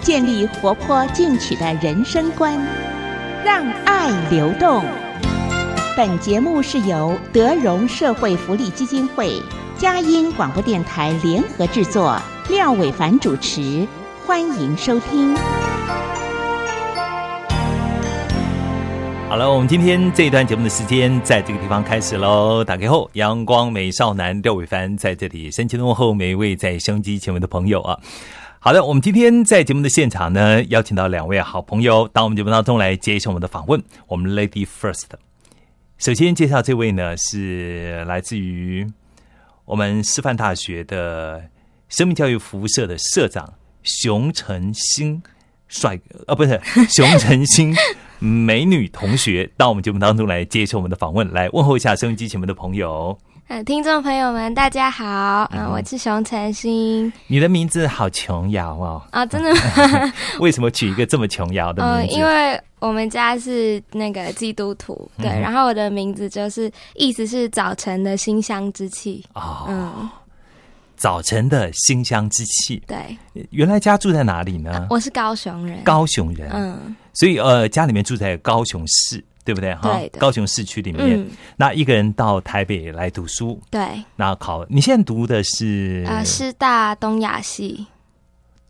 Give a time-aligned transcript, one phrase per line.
[0.00, 2.58] 建立活泼进取的人生观，
[3.44, 4.82] 让爱流动。
[5.96, 9.42] 本节目是由德荣社会福利基金会、
[9.76, 12.16] 佳音广播电台联合制作，
[12.48, 13.86] 廖伟凡主持，
[14.24, 15.36] 欢迎收听。
[19.28, 22.64] 好了，我们今天这一段节目的时间在这个地方开始喽。
[22.64, 27.98] 打开后，阳光美少男廖伟凡在这里深情问候每一位在收机前面的朋友啊。
[28.60, 33.80] 好的，我们今天在节目的现场呢，邀请到两位好朋友到我们节目当中来接受我们的访问。
[34.08, 35.04] 我们 Lady First，
[35.96, 38.84] 首先介绍这位呢是来自于
[39.64, 41.44] 我们师范大学的
[41.88, 45.22] 生命教育服务社的社长熊晨星
[45.68, 47.72] 帅哥啊，不是 熊晨星。
[48.18, 53.16] 美女同学到我们节目当中来接受我们的访问，来问候一下收音机前面的朋友。
[53.48, 57.10] 呃，听众朋友们，大家好，嗯，我是熊晨星。
[57.28, 59.02] 你的名字好琼瑶哦。
[59.10, 60.12] 啊， 真的吗？
[60.38, 62.14] 为什么取一个这么琼瑶的名字？
[62.14, 69.24] 因为我们家是那个基督徒，对，然后我的名字就是意思是早晨的馨香之气。
[69.32, 70.10] 哦，嗯。
[70.98, 72.82] 早晨的馨香之气。
[72.86, 73.16] 对，
[73.48, 74.88] 原来家住在哪里呢？
[74.90, 75.82] 我是高雄人。
[75.84, 79.74] 高雄人，嗯，所以呃，家里面住在高雄市，对不对？
[79.76, 81.26] 哈，高雄市区里面。
[81.56, 83.80] 那一个人到台北来读书，对。
[84.14, 87.86] 那考，你现在读的是啊，师大东亚系。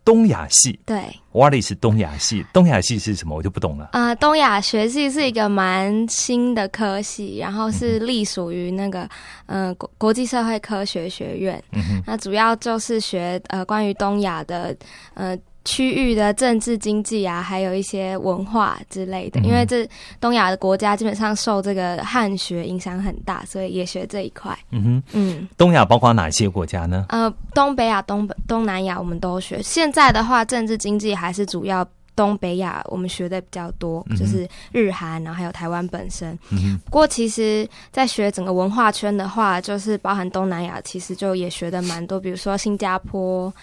[0.05, 3.35] 东亚系对，瓦里是东亚系，东亚系是什么？
[3.35, 3.89] 我就不懂了。
[3.91, 9.07] 呃，东亚学系是一个蛮新的科系，然后是隶属于那个
[9.47, 11.61] 呃国国际社会科学学院。
[11.73, 14.73] 嗯哼，那主要就是学呃关于东亚的
[15.13, 15.37] 呃。
[15.69, 19.87] 区域的政治经济啊，还有一些文化之类的，因为这
[20.19, 24.57] 东亚的国家基本上受这个汉学影响很大，所以也学这一块。
[24.71, 27.05] 嗯哼，嗯，东亚包括哪些国家呢？
[27.09, 29.61] 呃，东北亚、东北、东南亚我们都学。
[29.61, 31.87] 现在的话，政治经济还是主要。
[32.19, 36.37] 东北亚我们学的比较多，就是日韩，然后还有台湾本身。
[36.83, 43.53] 不过其实，在学整个文化圈的话，就是包含东南亚，其实就也学的蛮多，比如说新加坡，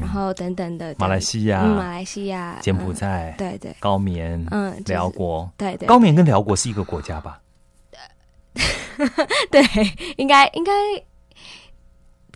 [0.00, 0.94] 然后等等的。
[0.96, 7.40] 马来西亚，马来西亚，柬埔寨，对对，高棉，嗯，辽国，对对，高棉跟辽国是一个国家吧？
[9.50, 9.60] 对，
[10.18, 10.72] 应该应该，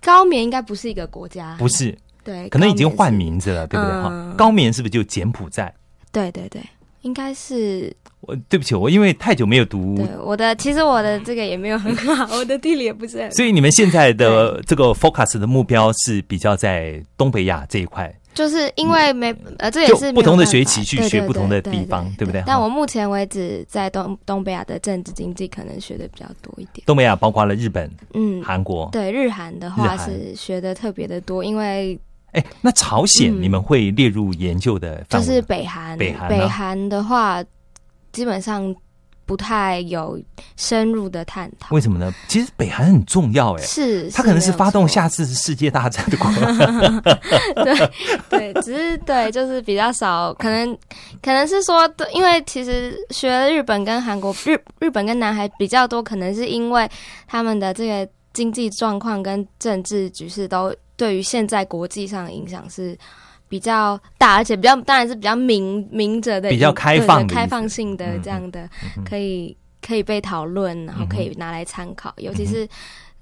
[0.02, 1.96] 高棉应该不是一个国家，不是。
[2.28, 4.02] 对，可能已经换名字了，对不对？
[4.02, 5.72] 哈，高棉是不是就柬埔寨？
[6.12, 6.60] 对对对，
[7.00, 7.90] 应该是。
[8.20, 9.96] 我对不起，我因为太久没有读。
[9.96, 13.32] 对，我的其实我的这个也没有很好，我的地理也不是很。
[13.32, 18.14] 所以你们现在的这个 focus 的目标是比较在东北亚这一块。
[18.34, 22.42] 就是因为没呃，这也是不同的学期去学不同的地方，对不对？
[22.46, 26.84] 但我目前为止在东东北亚的政治经济可能学的比较多一点。
[26.84, 28.88] 东北亚包括了日本、嗯、韩国。
[28.92, 31.98] 对，日韩的话是学的特别的多，因为。
[32.32, 35.02] 哎，那朝鲜你们会列入研究的？
[35.08, 37.42] 就是北韩，北韩，北韩的话，
[38.12, 38.74] 基本上
[39.24, 40.20] 不太有
[40.56, 41.74] 深入的探讨。
[41.74, 42.12] 为什么呢？
[42.28, 47.00] 其实北韩很重要，哎，是，它可能是发动下次世界大战的国家。
[47.64, 50.76] 对对，只是对，就是比较少，可能
[51.22, 56.86] 可能是说，因为其实学日本跟韩国，日日本跟南海比较多，可能是因为
[57.26, 60.74] 他们的这个经济状况跟政治局势都。
[60.98, 62.98] 对于现在国际上的影响是
[63.48, 68.69] 比较大，而且比较当然是比较明明着的，比较开放、开放性的这样的，
[69.08, 72.12] 可以可以被讨论，然后可以拿来参考。
[72.19, 72.69] 尤其是，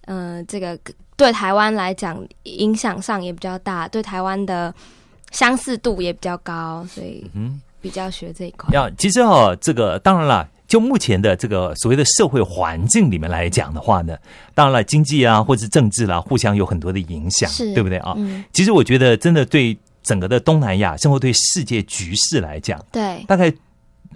[0.07, 0.77] 嗯，这个
[1.17, 4.75] 对台湾来讲影响上也比较大，对台湾的
[5.31, 8.71] 相似度也比较高，所以嗯，比较学这一块。
[8.73, 10.49] 要其实哦，这个当然了。
[10.67, 14.17] 就目前的这个所谓的社会环境里面来讲的话呢，
[14.53, 18.17] 当然了，经济啊，或者是政治啦，互相有很多的影响，对不对啊？
[18.53, 23.53] 其实我觉得，真的对整个的东南亚，甚至对世界局势来讲，对，大概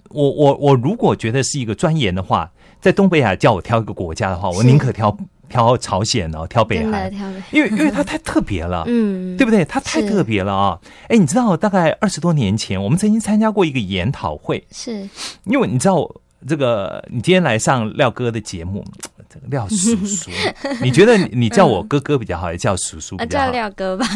[0.09, 2.51] 我我我如果觉得是一个钻研的话，
[2.81, 5.17] 在东北亚叫我挑一个国家的话，我宁可挑
[5.49, 7.13] 挑朝鲜哦，挑北韩，
[7.53, 9.65] 因为因为它太特别了， 嗯，对不对？
[9.65, 10.81] 它太特别了啊！
[11.07, 15.09] 哎，你知道，大概二十多年前，我们曾经参加过一个研讨会，是
[15.45, 16.11] 因为你知道。
[16.49, 18.85] 这个你今天来上廖哥的节目，
[19.29, 20.31] 这个廖叔叔，
[20.83, 23.51] 你觉得你叫我哥哥比较好，还是叫叔叔比较叫好？
[23.53, 24.07] 廖哥吧。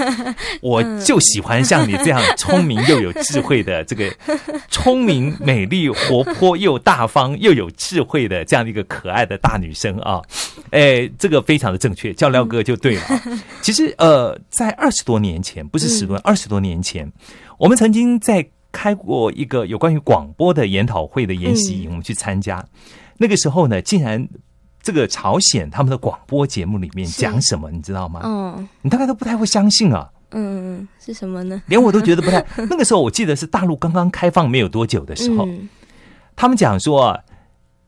[0.62, 4.12] 我就喜欢像你这样聪明又有智慧的这个
[4.68, 10.20] 聪明、美丽、活泼又大方又有智慧的这样的一个可爱的大女生啊！
[10.70, 13.02] 哎，这个非常的正确，叫廖哥就对了。
[13.62, 17.10] 其实呃，在二十多年前，不是十多，二十多年前，
[17.58, 22.64] 我们曾经在开过一个有关于广播的研讨会的研习营，我们去参加。
[23.18, 24.28] 那个时候呢，竟然
[24.82, 28.20] 这个朝鲜他们的广播节目里面讲什么，你知道吗？
[28.24, 30.10] 嗯你大概都不太会相信啊。
[30.32, 31.60] 嗯，是什么呢？
[31.66, 32.44] 连我都觉得不太。
[32.56, 35.68] 那个时候我记得是大陆刚刚开放没有多久的时候，嗯
[36.36, 37.20] 他们讲说啊，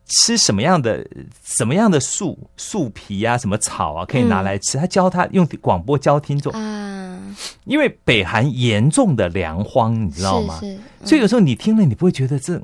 [0.06, 1.06] 吃什么样的
[1.44, 4.76] 什么样的树树皮啊，什么草啊，可以拿来吃。
[4.76, 7.19] 他教他用广播教听众，啊，
[7.64, 10.58] 因为北韩严重的粮荒，你知道吗？
[10.60, 12.60] 是是，所以有时候你听了，你不会觉得这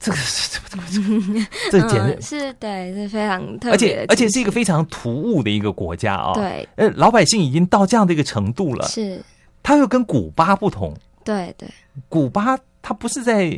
[0.00, 0.18] 这个
[0.50, 9.22] 怎么怎么怎么这简直嗯，是对，是非常特别而且而且是一个非常突兀的一个国家啊、对，呃，老百姓已经到这样的一个程度了，是，
[9.62, 10.92] 它又跟古巴不同，
[11.22, 11.68] 对对。
[12.08, 13.54] 古巴它不是在，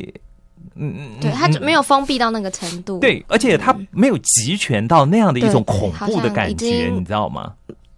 [0.75, 2.99] 嗯嗯，对，他就没有封闭到那个程度。
[2.99, 7.53] 对，而且他没有集权到那样的一种恐怖的感觉，你知道吗？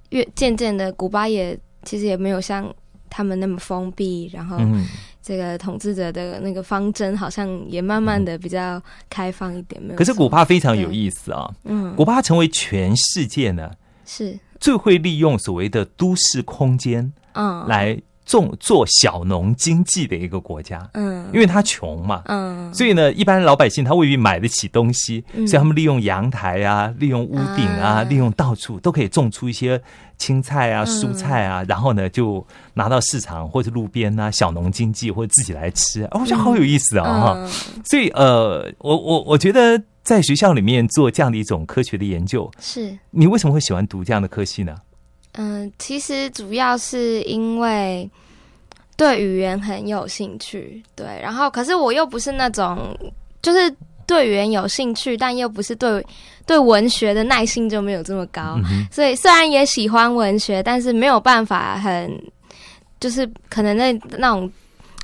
[0.10, 2.74] 越渐渐的，古巴也其实也没有像
[3.10, 4.86] 他们那么封闭，然后嗯，
[5.22, 9.82] 这个统治者的那个方针好像也慢慢的比较开放一点。
[9.82, 13.72] 没有，可是古巴非常有意思啊，嗯古巴成为全世界呢
[14.06, 21.26] 是最会利用所谓的都市空间嗯来种做小农经济的一个国家，嗯。
[21.34, 22.72] 因为他穷嘛，嗯。
[22.74, 25.48] 所以呢，一般老百姓他未必买得起东西，嗯。
[25.48, 28.04] 所以他们利用阳台啊，利用屋顶啊，啊。
[28.04, 29.82] 利用到处都可以种出一些
[30.18, 30.86] 青菜啊、嗯。
[30.86, 37.50] 蔬菜啊，然后呢就拿到市场或者路边啊小农经济或者自己来吃，哦，我觉得好有意思啊、哈、嗯。
[37.86, 42.98] 所以呃，我我我觉得在学校里面做这样的一种科学的研究，是。
[43.12, 44.76] 你为什么会喜欢读这样的科系呢？
[45.38, 48.10] 嗯，其实主要是因为
[48.96, 52.98] 对语言很有兴趣，对，然后可是我又不是那种
[53.42, 53.74] 就是
[54.06, 56.06] 对语言有兴趣，但又不是对
[56.46, 62.12] 对文学的耐性就没有这么高，嗯所以虽然也喜欢文学，但是没有办法很
[63.00, 64.52] 就是可能那那种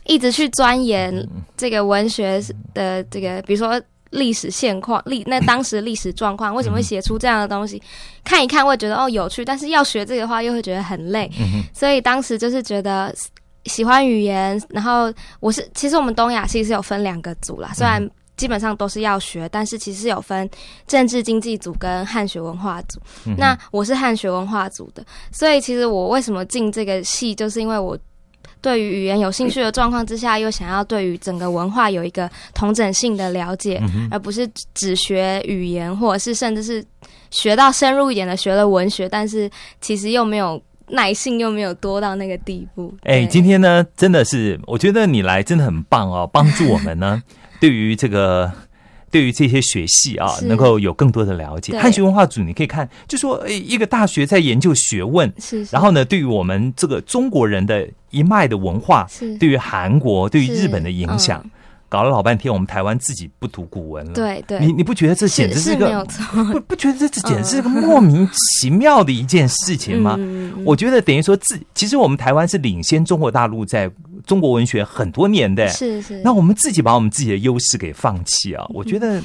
[0.06, 1.26] 一直去钻研
[1.56, 2.44] 这个文学
[2.74, 3.80] 的这个，比如说。
[4.14, 7.82] 历史现况，历那 当时的历史状况，为什么会写出这样的东西？
[8.24, 13.14] 看一看会觉得哦有趣，但是要学这个的话又会觉得很累，嗯所以当时就是觉得
[13.66, 20.50] 喜欢语言，然后我是其实我们东亚系是有分两个组啦，虽然基本上都是要学，但是其实有分
[20.88, 23.00] 政治经济组跟汉学文化组。
[23.26, 27.98] 嗯那我是汉学文化组的，所以其实我为什么进这个系，就是因为我。
[28.64, 36.84] 对于语言有兴趣的状况之下，又想要对于整个文化有一个同整性的了解，嗯而不是只学语言，或者是甚至是
[37.30, 39.52] 学到深入一点的学了文学，但是
[39.82, 42.92] 其实又没有耐性，又没有多到那个地步。
[43.04, 47.22] 哎，对今天呢，真的是我觉得你来真的很棒哦，帮助我们呢，
[47.60, 48.52] 对于这个。
[49.14, 51.78] 对于这些学系啊，能够有更多的了解。
[51.78, 55.70] 汉学文化组，你可以看，就说，诶，一个大学在研究学问，是，是。
[55.72, 59.38] 然后呢，对于我们这个中国人的一脉的文化，是。
[59.38, 61.52] 对于韩国、对于日本的影响，嗯
[61.94, 66.04] 搞了老半天，我们台湾自己不读古文了。，对对，你你不觉得这简直是一个
[66.52, 68.28] 不不觉得这这 简直是个莫名
[68.60, 70.16] 其妙的一件事情吗？
[70.18, 73.92] 嗯我觉得等于说自，其实我们台湾是领先中国大陆在
[74.26, 79.22] 中国文学很多年的，是是，那我们自己把我们自己的优势给放弃啊，我觉得。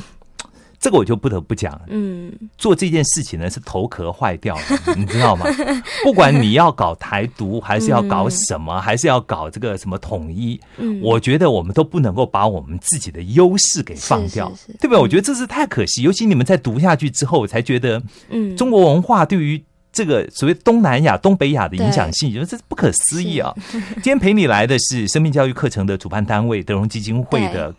[0.81, 2.33] 这个我就不得不讲，嗯。
[2.57, 4.63] 做这件事情呢是头壳坏掉了，
[4.97, 5.47] 你知道吗？
[6.05, 14.79] 不管你要搞台独，还是要搞什么，还是要搞这个什么统一，嗯，我觉得我们都不能够把我们自己的优势给放掉，是是是。
[14.79, 14.99] 对不对？
[14.99, 23.53] 我觉得这是太可惜，尤其你们在读下去之后，我才觉得嗯中国文化对于这个所谓东南亚、东北亚的影响性，觉得这是不可思议啊！
[23.95, 27.75] 今天陪你来的是生命教育课程的主办单位德荣基金会的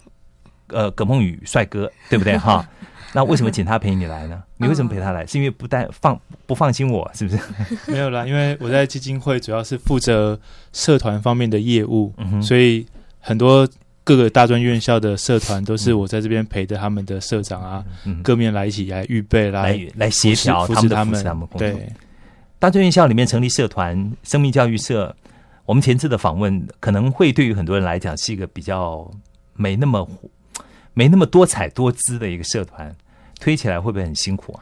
[0.70, 2.68] 呃葛梦雨帅哥，对不对 哈？
[3.12, 4.44] 那为什么请他陪你来呢？
[4.58, 5.26] 你为什么陪他来？
[5.26, 7.42] 是因为不但放不放心我，是不是？
[7.92, 10.40] 没有啦，因为我在基金会主要是负责
[10.74, 12.86] 社团方面的业务，嗯哼所以
[13.20, 13.68] 很多
[14.04, 21.68] 各个大专院校的社团都是我在这边陪着他们的社长啊，嗯，各面来一起来预备啦来来协调他们的他们持他们工作。
[21.68, 21.92] 对，
[22.60, 25.16] 大专院校里面成立社团生命教育社，
[25.66, 29.10] 我们前次的访问可能会对于很多人来讲是一个比较
[29.56, 30.08] 没那么
[31.00, 32.94] 没那么多彩多姿的一个社团，
[33.40, 34.60] 推起来会不会很辛苦啊？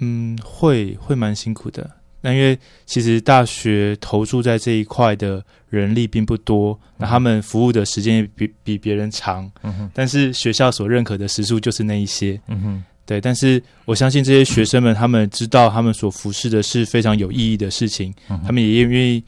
[0.00, 1.90] 嗯，会会蛮辛苦的，
[2.20, 12.38] 那因为其实大学投注在这一块的人力并不多，那他们服务的时间也比比别人长，嗯哼，但是学校所认可的时数就是那一些。
[12.48, 19.24] 嗯哼，对，但是我相信这些学生们，他们知道他们所服侍的是非常有意义的事情，嗯他们也愿意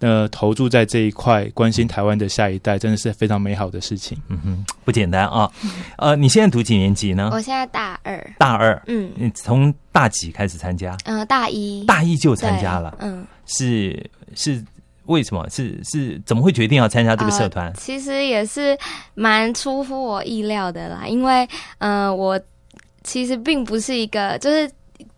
[0.00, 4.18] 呃投注在这一块，关心台湾的下一代，真的是非常美好的事情。
[4.28, 5.50] 嗯哼，不简单啊。
[5.96, 7.30] 呃，你现在读几年级呢？
[7.32, 8.82] 我现在大二，大二。
[8.86, 10.96] 嗯你从大几开始参加？
[11.04, 14.64] 嗯、大一，大一就参加了，嗯，是是
[15.06, 15.48] 为什么？
[15.50, 17.72] 是是怎么会决定要参加这个社团呃？
[17.74, 18.78] 其实也是
[19.14, 21.46] 蛮出乎我意料的啦，因为
[21.78, 22.40] 嗯、呃我
[23.02, 24.70] 其实并不是一个就是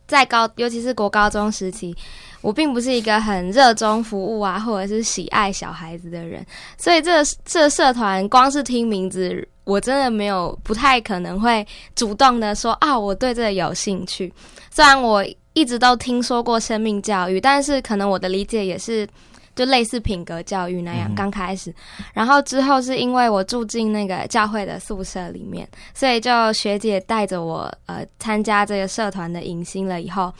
[0.06, 1.94] 在高，尤其是国高中时期。
[2.42, 6.44] 我并不是一个很热衷服务啊，或者是喜爱小孩子的人，
[6.76, 14.30] 所以这这社团光是听名字，我真的没有不太可能会主动的说啊，我对这个有兴趣。
[14.70, 19.06] 虽然我一直都听说过生命教育，但是可能我的理解也是
[19.54, 21.72] 就类似品格教育那样，嗯刚开始。
[22.12, 30.32] 然后之后是因为我住进那个教会的宿舍里面，所以就学姐带着我呃参加这个社团的迎新了以后。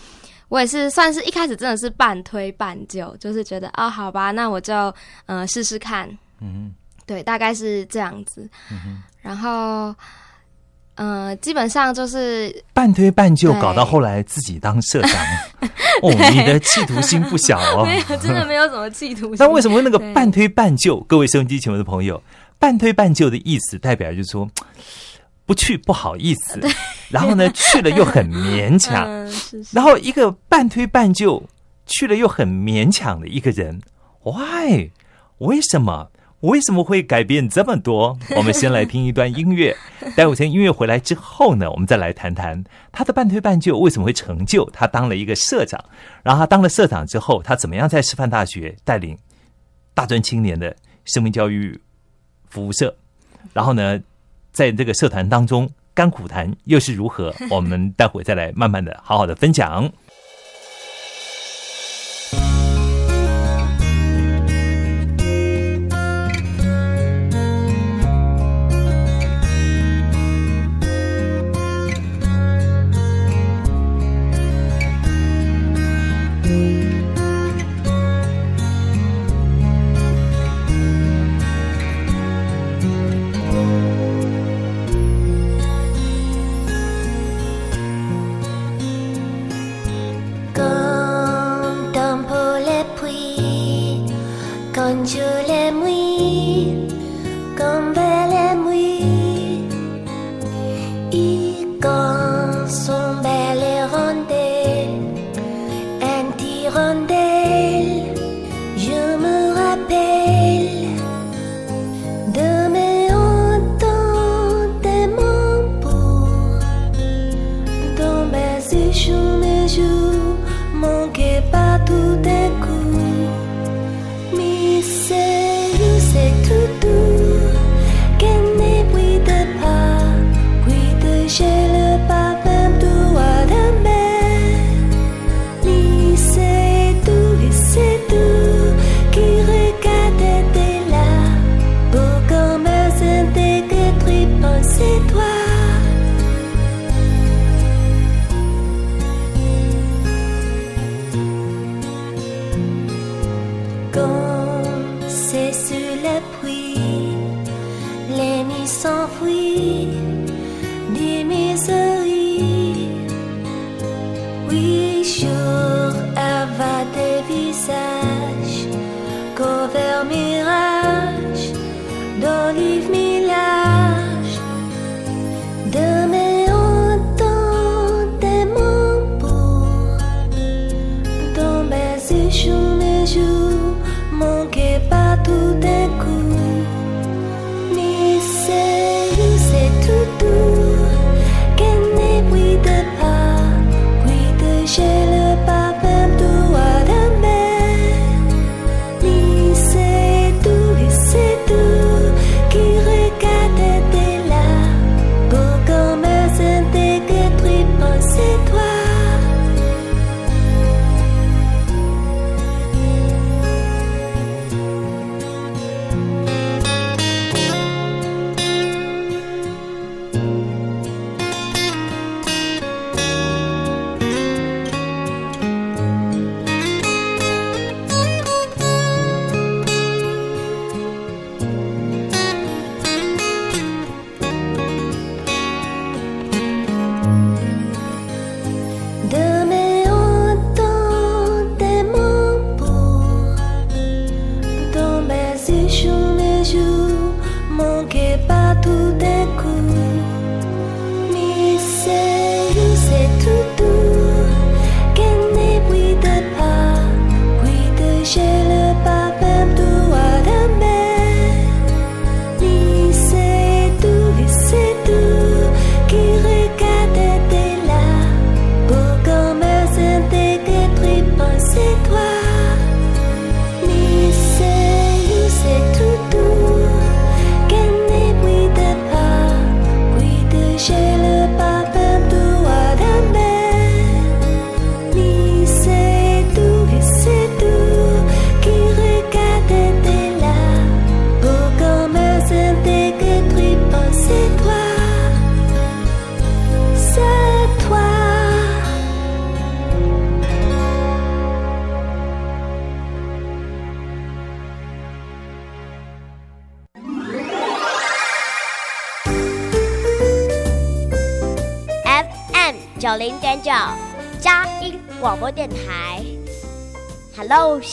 [0.52, 4.94] 我也是算是一开始真的是半推半就，就是觉得哦，好吧，那我就
[5.25, 6.06] 呃试试看，
[6.42, 6.75] 嗯
[7.06, 8.47] 对，大概是这样子。
[8.68, 9.94] 哼嗯，然后，
[10.97, 15.11] 呃，基本上就是半推半就，搞到后来自己当社长。
[16.04, 17.87] 哦，你的企图心不小哦。
[17.87, 19.37] 没有，真的没有什么企图心。
[19.38, 21.00] 但为什么那个半推半就？
[21.04, 22.23] 各位收音机前面的朋友，
[22.59, 24.47] 半推半就的意思代表就是说，
[25.46, 26.61] 不去不好意思，
[27.11, 31.42] 然后呢 去了又很勉强，嗯，是是，然后一个半推半就
[31.87, 33.80] 去了又很勉强的一个人
[34.22, 34.90] ，why？
[35.38, 36.08] 为什么？
[36.40, 38.18] 为什么会改变这么多？
[38.37, 39.76] 我们先来听一段音乐，
[40.16, 42.64] 待会儿听音乐回来之后呢，我们再来谈谈。
[42.90, 44.68] 他的半推半就为什么会成就？
[44.70, 45.80] 他当了一个社长，
[46.25, 49.16] 然后他当了社长之后，他怎么样在师范大学带领
[49.94, 51.80] 大专青年的生命教育
[52.50, 52.92] 服务社，
[53.52, 54.00] 然后呢，
[54.52, 57.35] 在这个社团当中甘苦谈又是如何？
[57.50, 59.90] 我们待会再来慢慢的好好的分享。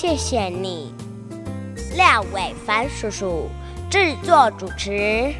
[0.09, 0.91] 谢谢你，
[1.95, 3.47] 廖伟凡叔叔
[3.91, 5.31] 制作主持。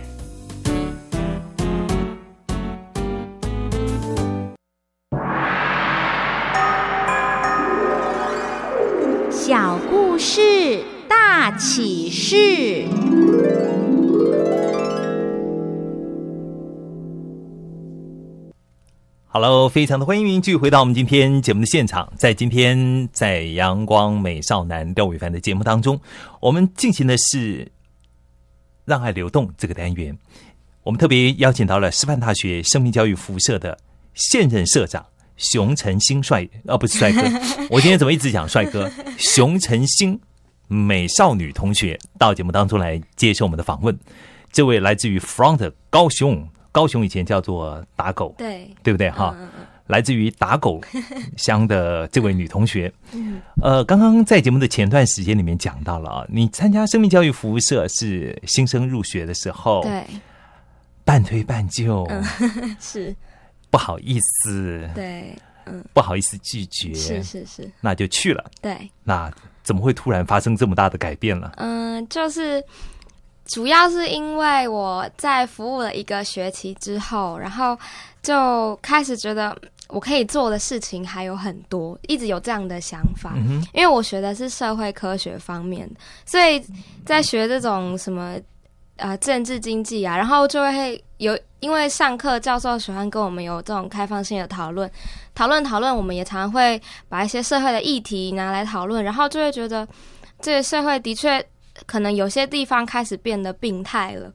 [9.31, 12.85] 小故事大启示。
[19.41, 22.11] Hello，非常的欢迎您继续回到我们今天节目的现场。
[22.17, 25.97] 在今天在阳光美少男廖伟凡的节目当中，
[26.41, 27.71] 我们进行的是
[28.83, 30.13] “让爱流动”这个单元。
[30.83, 33.79] 我们特别邀请到了师范大学生命教育辐射的
[34.13, 35.05] 现任社长
[35.37, 37.21] 熊晨星帅，哦，不是帅哥，
[37.71, 38.91] 我今天怎么一直讲帅哥？
[39.17, 40.19] 熊晨星
[40.67, 43.97] 美少女同学到节目当中来接受我们的访问。
[44.51, 49.09] 这位来自于 Front 高雄，高雄以前叫做打狗，对，对不对？
[49.09, 49.35] 哈？
[49.37, 50.79] 嗯嗯来自于打狗
[51.35, 52.93] 乡的这位女同学，
[53.59, 60.05] 呃，刚刚在节目的前段时间里面讲到了啊，你参加生命教育服务社是新生入学的时候，对，
[61.03, 62.07] 半推半就，
[62.79, 63.15] 是，
[63.71, 65.35] 不好意思，对，
[65.91, 68.45] 不好意思拒绝，是是是，那就去了。
[68.61, 71.51] 对，那怎么会突然发生这么大的改变了？
[71.57, 72.63] 嗯，就是
[73.49, 77.77] 主要是因为我在服务了一个学期之后，然后
[78.21, 79.57] 就开始觉得
[79.87, 83.33] 我可以做的事情还有很多，一直有这样的想法。
[83.35, 85.89] 嗯，因为我学的是社会科学方面，
[86.25, 86.63] 所以
[87.05, 88.35] 在学这种什么
[88.97, 94.89] 呃政治经济啊，然后就会有因为上课教授喜欢跟我们有这种开放性的讨论，
[95.33, 99.87] 讨论讨论，我们也常常会把一些社会的议题拿来讨论，然后就会觉得
[100.39, 101.43] 这个社会的确
[101.85, 104.31] 可能有些地方开始变得病态了，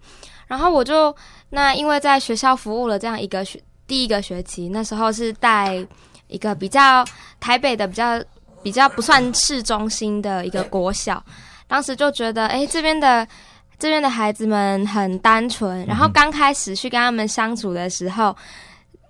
[0.47, 1.15] 然后我就
[1.51, 5.87] 那因为在学校服务了这样一个学第一个学期，那时候是带
[6.29, 7.05] 一个比较
[7.39, 8.23] 台北的比较
[8.63, 11.23] 比较不算市中心的一个国小，
[11.67, 13.27] 当时就觉得，哎，这边的
[13.79, 18.35] 这边的孩子们很单纯，然后刚开始去跟他们相处的时候，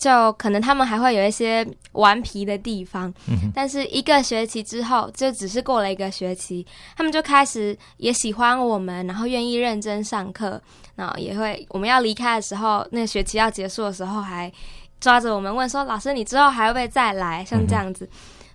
[0.04, 3.10] 就可能他们还会有一些顽皮的地方，
[3.54, 10.60] 但是一个学期之后，就只是过了一个学期，他们就开始也喜欢我们，然后愿意认真上课，
[10.94, 14.52] 然后也会我们要离开的时候，那个学期要结束的时候，还
[15.00, 18.06] 抓着我们问说：“老师，你之后还会不会再来？”像这样子。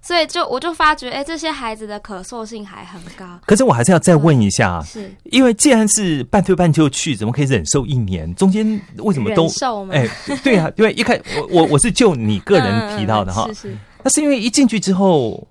[0.02, 3.40] 所以就我就发觉，哎、这些孩子的可塑性还很高。
[3.46, 8.34] 可是我还是要再问一下，是因为既然是半推半就去，怎么可以忍受一年？
[8.36, 8.66] 中间
[8.98, 10.08] 为什么都忍受吗哎，
[10.44, 15.46] 对啊，因为一开我我我是就你个人提到的哈，嗯是是，那是因为一进去之后，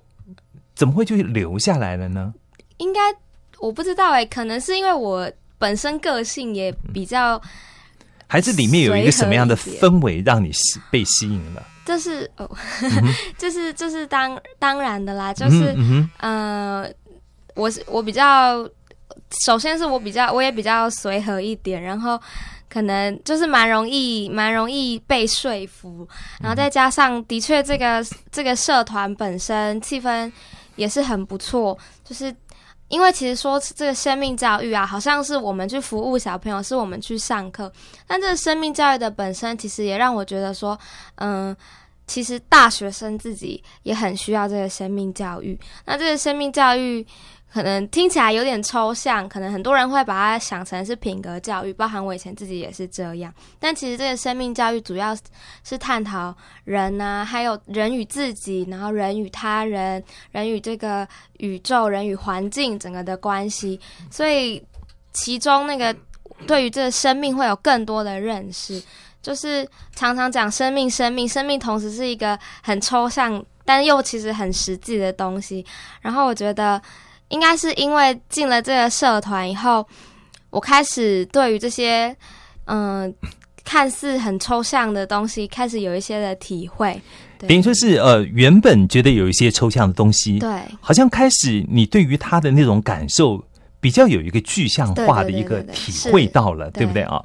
[0.75, 2.33] 怎么会就留下来了呢？
[2.79, 3.01] 应该
[3.59, 7.41] 我不知道哎、可能是因为我本身个性也比较，
[8.27, 11.63] 还是里面有一个什么样的氛围让你吸被吸引了？
[11.89, 12.47] 这是哦，
[13.39, 15.75] 这是这是当当然的啦，就是
[16.19, 16.95] 嗯
[17.55, 18.63] 我是我比较，
[19.47, 22.21] 首先是我比较，我也比较随和一点，然后
[22.69, 26.07] 可能就是蛮容易蛮容易被说服，
[26.43, 30.31] 然后再加上的确这个这个社团本身气氛
[30.77, 32.35] 也是很不错，就是。
[32.91, 37.71] 因为其实说这个生命教育啊，好像是我们去服务小朋友，是我们去上课，
[38.07, 40.79] 但这个生命教育的本身，其实也让我觉得说，
[41.17, 41.55] 嗯，
[42.09, 45.57] 其实大学生自己也很需要这个生命教育。
[45.85, 47.07] 那这个生命教育
[47.53, 53.33] 可能听起来有点抽象，可能很多人会把它想成是品格教育，包含我以前自己也是这样。
[53.59, 55.17] 但其实这个生命教育主要
[55.63, 61.07] 是探讨人呐、还有人与自己，然后人与他人，人与这个
[61.39, 63.79] 宇宙、人与环境整个的关系。
[64.11, 64.63] 所以
[65.13, 65.95] 其中那个
[66.47, 68.83] 对于这个生命会有更多的认识。
[69.23, 75.65] 就是常常讲生命，生命，生命，同时是一个很抽象，但又其实很实际的东西。
[76.01, 76.81] 然后我觉得，
[77.29, 79.87] 应该是因为进了这个社团以后，
[80.51, 82.17] 我开始对于这些
[82.71, 83.13] 嗯、
[83.65, 87.01] 看似很抽象的东西，开始有一些的体会。
[87.39, 90.51] 等于说是呃，原本觉得有一些抽象的东西，对
[90.81, 93.43] 好像开始你对于他的那种感受
[93.81, 97.25] 比较有一个具象化的一个体会到了，对对不对啊？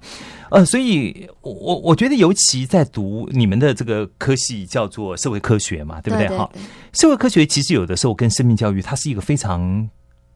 [0.54, 6.28] 呃，所以我我我觉得，尤其在读你们的这个科系叫做社会科学嘛，对不对？
[6.38, 6.48] 哈，
[6.94, 9.90] 社会科学其实有的时候跟生命教育，它是一个非常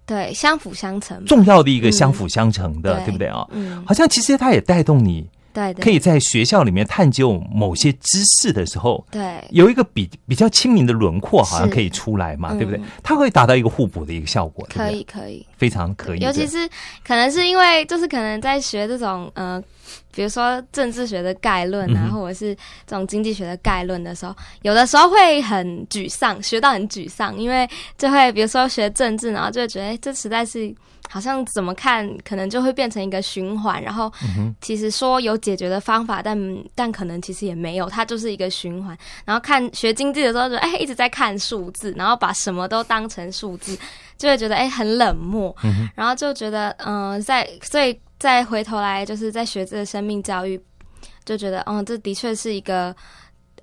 [0.08, 1.23] 对，相辅相成。
[1.25, 3.45] 重要的一个相辅相成的，嗯对不对啊？
[3.51, 12.82] 嗯，好像其实它也带动你对对，可以在学校里面探究某些知识的时候，对有一个比比较亲民的轮廓，好像可以出来嘛，嗯对不对？
[13.03, 15.45] 它会达到一个互补的一个效果，可对以可以。
[15.58, 16.67] 非常可以，尤其是
[17.06, 19.62] 可能是因为就是可能在学这种呃，
[20.13, 30.73] 比如说政治学的概论啊，或者是这种经济学的概论的时候，有的时候会很沮丧，学到很沮丧，因为就会比如说学政治，然后就会觉得、诶这实在是
[31.10, 36.38] 好像怎么看，可能就会变成一个循环，然后嗯其实说有解决的方法，但
[36.76, 38.97] 但可能其实也没有，它就是一个循环。
[39.23, 43.78] 然后看学经济的时候就，哎一直在看数字，然后把什么都当成数字，
[44.17, 50.60] 就会觉得哎、很冷漠，嗯然后就觉得嗯、呃在所以再回头来就是在学这个生命教育，
[51.23, 52.95] 就觉得嗯，这的确是一个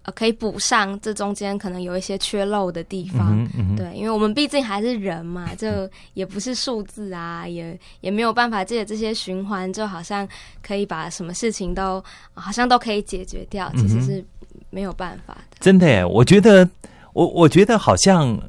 [0.03, 3.77] 呃可以补上这中间可能有一些缺漏的地嗯方。
[3.77, 10.27] 对，因为我们毕竟还是人嘛，就也不是数字啊，也也没有办法借着这些循环，就好像
[10.63, 12.03] 可以把什么事情都
[12.35, 14.25] 好像都可以解决掉，其实是
[14.71, 15.57] 没有办法的。
[15.59, 16.69] 真的耶，我觉得，
[17.13, 18.41] 我我觉得好像，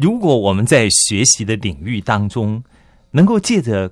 [0.00, 2.62] 如果我们在学习的领域当中，
[3.10, 3.90] 能够借着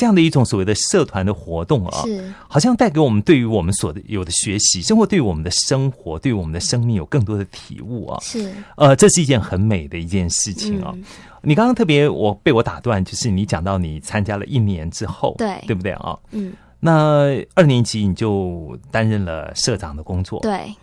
[0.00, 8.18] 这样的一种所谓的社团的活动啊，是，好像带给我们对于我们所有的学习，生活对于我们的生活，对于我们的生命有更多的体悟啊。
[8.22, 10.90] 是，呃，这是一件很美的一件事情啊。
[10.96, 11.04] 嗯。
[11.42, 15.62] 你刚刚特别我被我打断，就是你讲到你参加了一年之后，对。
[15.66, 16.18] 对不对啊？
[16.30, 20.74] 嗯，那二年级你就担任了社长的工作，对，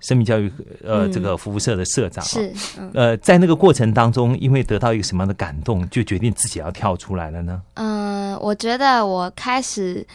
[0.00, 0.52] 生命教育
[0.84, 7.62] 呃、嗯这个服务社的社长、啊，是，嗯呃，在那个过程当中，因为得到一个什么样的感动，就决定自己要跳出来了呢？
[7.74, 10.06] 嗯、我觉得我开始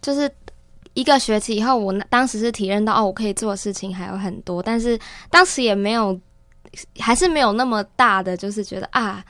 [0.00, 0.30] 就是
[0.94, 6.18] 一个学期以后，我那当时是体认到哦，我可以做的事情还有很多，但是当时也没有，
[7.00, 9.22] 还是没有那么大的，就是觉得啊，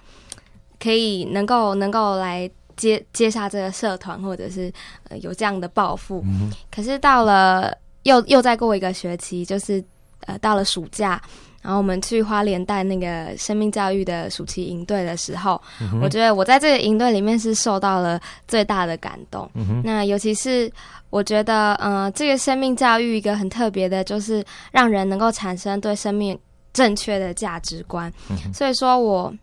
[0.78, 4.70] 可以能够能够来接接下这个社团，或者是
[5.08, 6.22] 呃有这样的抱负。
[6.26, 9.82] 嗯可是到了又又再过一个学期，就是
[10.26, 11.20] 呃到了暑假。
[11.62, 19.50] 然后我们去花莲带那个生命教育的暑期营队的时候，嗯我觉得我在这个营队里面是受到了最大的感动。
[19.54, 20.70] 嗯，那尤其是
[21.10, 26.38] 我觉得，呃，这个生命教育一个很特别的，就是让人能够产生对生命
[26.72, 28.12] 正确的价值观。
[28.30, 29.34] 嗯所以说我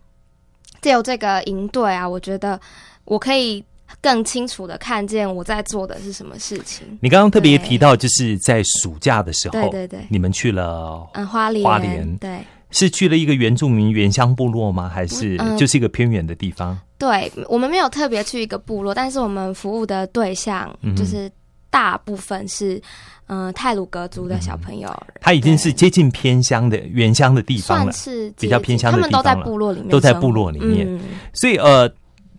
[0.81, 2.57] 借由这个营队啊，我觉得
[3.03, 3.61] 我可以
[4.03, 6.85] 更清楚的看见我在做的是什么事情。
[7.01, 9.99] 你刚刚特别提到，就是在暑假的时候，对对对。
[10.09, 12.17] 你们去了，嗯，花莲，花莲。
[12.17, 12.39] 对。
[12.69, 14.89] 是去了一个原住民原乡部落吗？
[14.93, 15.57] 还是嗯。
[15.57, 16.77] 就是一个偏远的地方？
[16.97, 21.31] 对，我们没有特别去一个部落，但是我们服务的对象就是
[21.69, 22.81] 大部分是
[23.27, 30.85] 嗯、呃泰鲁格族的小朋友，他已经是接近偏乡的原乡的地方了算，是比较偏乡的他们都在部落里面，都在部落里面。
[30.89, 30.99] 嗯。
[31.33, 31.89] 所以呃，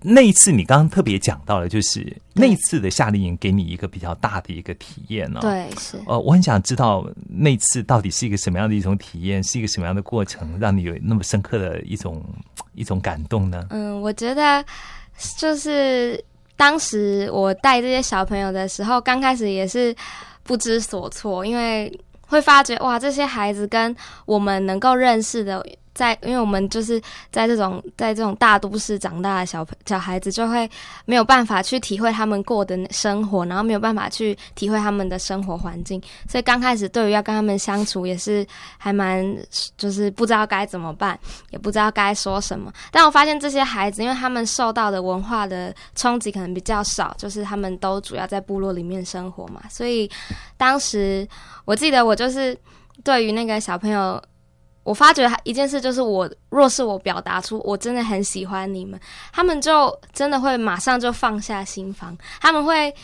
[0.06, 5.40] 那一次你刚刚特别讲到了，就是那一次的夏令营给你一个比较大的一个体验呢、。
[5.40, 5.98] 对，是。
[6.06, 12.22] 呃，我很想知道那次到底是一个什么样的一种体验，是一个什么样的过程，让你有那么深刻的一种
[12.74, 13.66] 一种感动呢？
[13.70, 14.62] 嗯，我觉得
[15.38, 16.22] 就是
[16.54, 19.96] 当时我带这些小朋友的时候，刚开始也是
[20.42, 21.90] 不知所措，因为
[22.26, 25.66] 会发觉哇，这些孩子跟我们能够认识的。
[25.94, 30.68] 在，因为我们就是在这种在这种大都市长大的小朋小孩子，就会
[31.04, 38.44] 没有办法去体会他们过的生活，然后没有办法去体会他们的生活环境，所以刚开始对于要跟他们相处也是
[38.76, 39.24] 还蛮
[39.76, 41.18] 就是不知道该怎么办，
[41.50, 42.72] 也不知道该说什么。
[42.90, 50.10] 但我发现这些孩子，因为他们受到的文化的冲击可能比较少，就是他们都主要在部落里面生活嘛，所以
[50.56, 51.26] 当时
[51.64, 52.56] 我记得我就是
[53.04, 54.20] 对于那个小朋友。
[54.84, 59.00] 我发觉一件事就是我，若是我表达出我真的很喜欢你们，
[59.32, 62.94] 他们就真的会马上就放下心防，他们会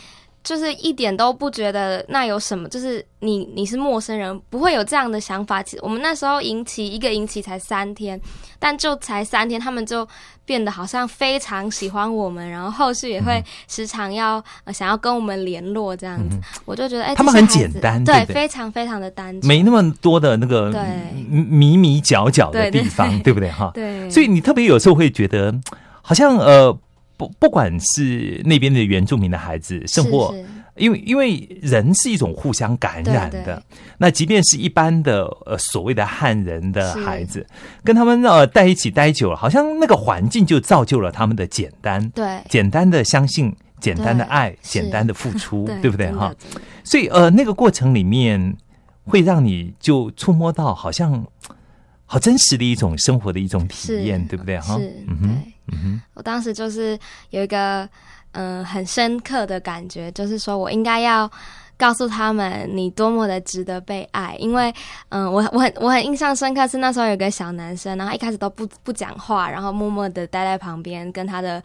[0.43, 5.61] 就是一点都不觉得那有什么，就是你你是陌生人，不会有这样的想法。
[5.61, 8.19] 其实我们那时候营期一个营期才三天，
[8.57, 10.07] 但就才三天，他们就
[10.43, 16.39] 变得好像非常喜欢我们，然后后续也会时常要、呃、想要跟我们联络这样子。
[16.65, 20.81] 我就觉得，哎、他们很简单对，非常非常的单纯，没那么多的那个对
[21.29, 23.71] 迷迷角角的地方， 对不对哈？
[23.75, 25.53] 对，所以你特别有时候会觉得，
[26.01, 26.75] 好像呃，
[27.21, 30.45] 不不管是那边的原住民的孩子生活，是是
[30.77, 33.63] 因为因为人是一种互相感染的，对对
[33.97, 37.45] 那即便是一般的呃所谓的汉人的孩子，
[37.83, 43.55] 跟他们呃在一起待久了，好像那个环境就造就了他们的简单，对简单的相信。
[43.81, 46.31] 简单的爱，简单的付出，对不对哈？
[46.83, 48.55] 所以呃，那个过程里面
[49.05, 51.25] 会让你就触摸到好像
[52.05, 54.77] 好真实的一种生活的一种体验，对不对哈？
[54.77, 55.60] 是，嗯哼，对。
[56.13, 56.97] 我当时就是
[57.29, 57.87] 有一个
[58.33, 61.29] 嗯、很深刻的感觉，就是说我应该要
[61.75, 64.73] 告诉他们你多么的值得被爱，因为
[65.09, 71.61] 嗯、我我很我很印象深刻是那时候有个小男生，然后一开始都不不讲话，然后默默的待在旁边，跟他的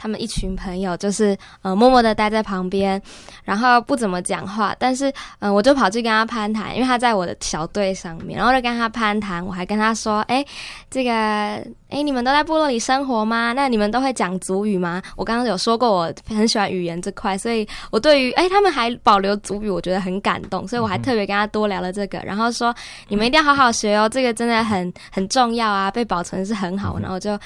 [0.00, 3.00] 他们一群朋友就是呃默默的待在旁边，
[3.44, 10.42] 然后不怎么讲话，但是嗯、呃我就跑去跟他攀谈，因为他在我的小队上面，然后就跟他攀谈，我还跟他说，哎，
[10.90, 13.52] 这个哎，你们都在部落里生活吗？
[13.52, 15.02] 那你们都会讲族语吗？
[15.16, 22.74] 我刚刚有说过，我很喜欢语言这块，所以我对于哎他们还保留族语，我觉得很感动，所以我还特别跟他多聊了这个，然后说
[23.08, 26.98] 你们一定要好好学哦，这个真的很很重要啊，被保存是很好。
[26.98, 27.38] 然后我就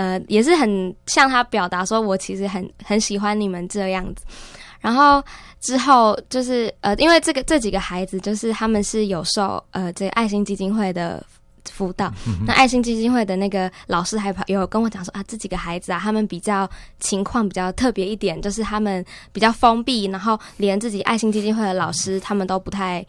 [0.00, 4.24] 呃也是很向他表达说，我其实很很喜欢你们这样子。
[4.80, 5.22] 然后
[5.60, 11.22] 之后就是呃，因为这个这几个孩子，就是他们是有受呃这个爱心基金会的
[11.70, 12.10] 辅导。
[12.46, 16.66] 那爱心基金会的那个老师还跑有跟我讲说啊，这几个孩子啊，他们比较
[16.98, 23.04] 情况比较特别一点，就是他们比较封闭，然后连自己爱心基金会的老师他们都不太。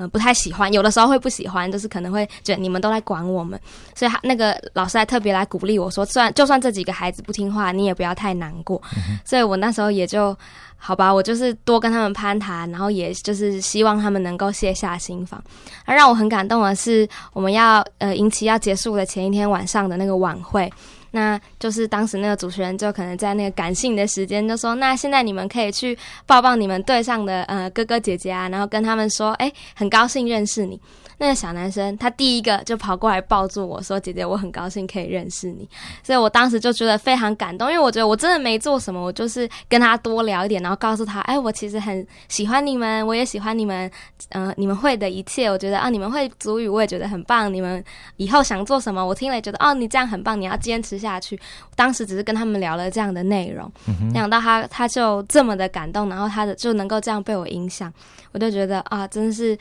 [0.00, 3.60] 呃，不太喜欢，有的时候会不喜欢，就是可能会觉得你们都在管我们，
[3.94, 8.80] 所以他那个老师还特别来鼓励我说，虽然就算这几个孩子不听话，你也不要太难过。
[9.26, 10.34] 所以我那时候也就
[10.78, 15.38] 好吧，我就是多跟他们攀谈，然后也就是希望他们能够卸下心防。
[15.84, 20.72] 而让我很感动的是，我们要呃迎期要结束的前一天晚上的那个晚会。
[21.12, 25.96] 那就是当时那个主持人就可能在那个感性的时间就说，那现在你们可以去
[26.26, 30.80] 抱抱你们队上的呃哥哥姐姐啊，然后跟他们说，哎、很高兴认识你。
[31.20, 35.68] 那个小男生他第一个就跑过来抱住我说：“姐姐，我很高兴可以认识你。”
[36.02, 43.90] 所以我当时就觉得非常感动，因为我觉得我真的没做什么，我就是跟他多聊一点，然后告诉他：“哎，我其实很喜欢你们，我也喜欢你们，
[44.30, 45.50] 呃，你们会的一切。
[45.50, 47.52] 我觉得啊，你们会族语，我也觉得很棒。
[47.52, 47.84] 你们
[48.16, 51.38] 以后想做什么，我听了也觉得哦，你这样很棒，你要坚持下去。”
[51.76, 53.70] 当时只是跟他们聊了这样的内容，
[54.12, 57.92] 没想到他他就这么的感动，然后他的就能够这样被我影响，
[58.32, 59.58] 我就觉得啊，真的是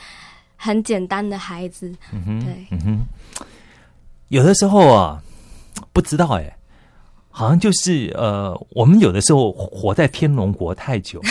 [0.61, 2.67] 很简单的孩子，嗯哼，对。
[2.71, 3.45] 嗯哼，
[4.27, 5.23] 有的时候啊，
[5.93, 6.57] 不知道哎、
[7.29, 11.21] 好像就是呃，我们有的时候活在天龙国太久，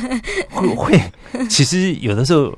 [0.50, 2.56] 会会，其实有的时候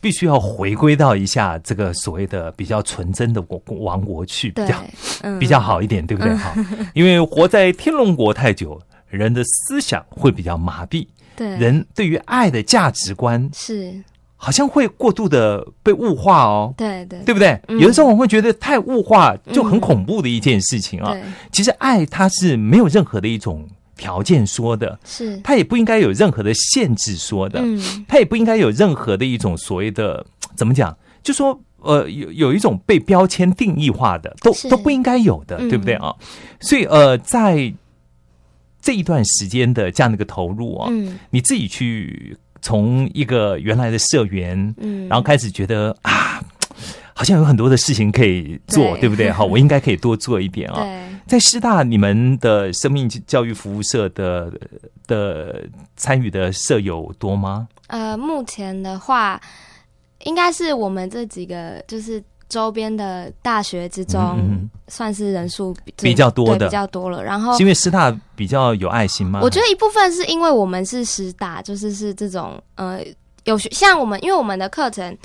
[0.00, 4.82] 必须要回归到一下这个所谓的比较纯真的国王国去，比较，
[5.20, 6.34] 嗯，比较好一点，对不对？
[6.34, 6.54] 哈、
[6.94, 14.02] 因为活在天龙国太久，人的思想会比较麻痹，对，人对于爱的价值观是，
[14.40, 16.72] 好像会过度的被物化哦。
[16.76, 17.60] 对对对不对？
[17.66, 21.12] 嗯有的时候我们会觉得太物化，就很恐怖的一件事情啊。
[21.12, 21.22] 对，
[21.52, 30.24] 其实爱它是没有任何的一种条件说的，是，它也不应该有任何的限制说的，嗯，它也不应该有任何的一种所谓的
[30.54, 36.14] 怎么讲，就说呃有有一种被标签定义化的，都都不应该有的，嗯对不对啊？
[36.60, 37.74] 所以呃，在
[38.80, 46.42] 这一段时间的这样的一个投入啊，嗯你自己去从一个原来的社员，嗯，然后开始觉得啊，
[47.14, 49.30] 好像有很多的事情可以做，对对不对？
[49.32, 50.82] 好，我应该可以多做一点啊。
[50.82, 54.52] 对，在师大，你们的生命教育服务社的
[55.06, 55.64] 的
[55.96, 57.68] 参与的社友多吗？
[57.88, 59.40] 呃，目前的话，
[60.24, 64.38] 应该是我们这几个就是周边的大学之中，
[64.88, 67.22] 算是人数比比较多的对比较多了。
[67.22, 69.40] 然后是因为师大比较有爱心吗？
[69.42, 73.00] 我觉得一部分是因为我们是师大，就是是这种呃
[73.44, 75.16] 有学像我们，因为我们的课程，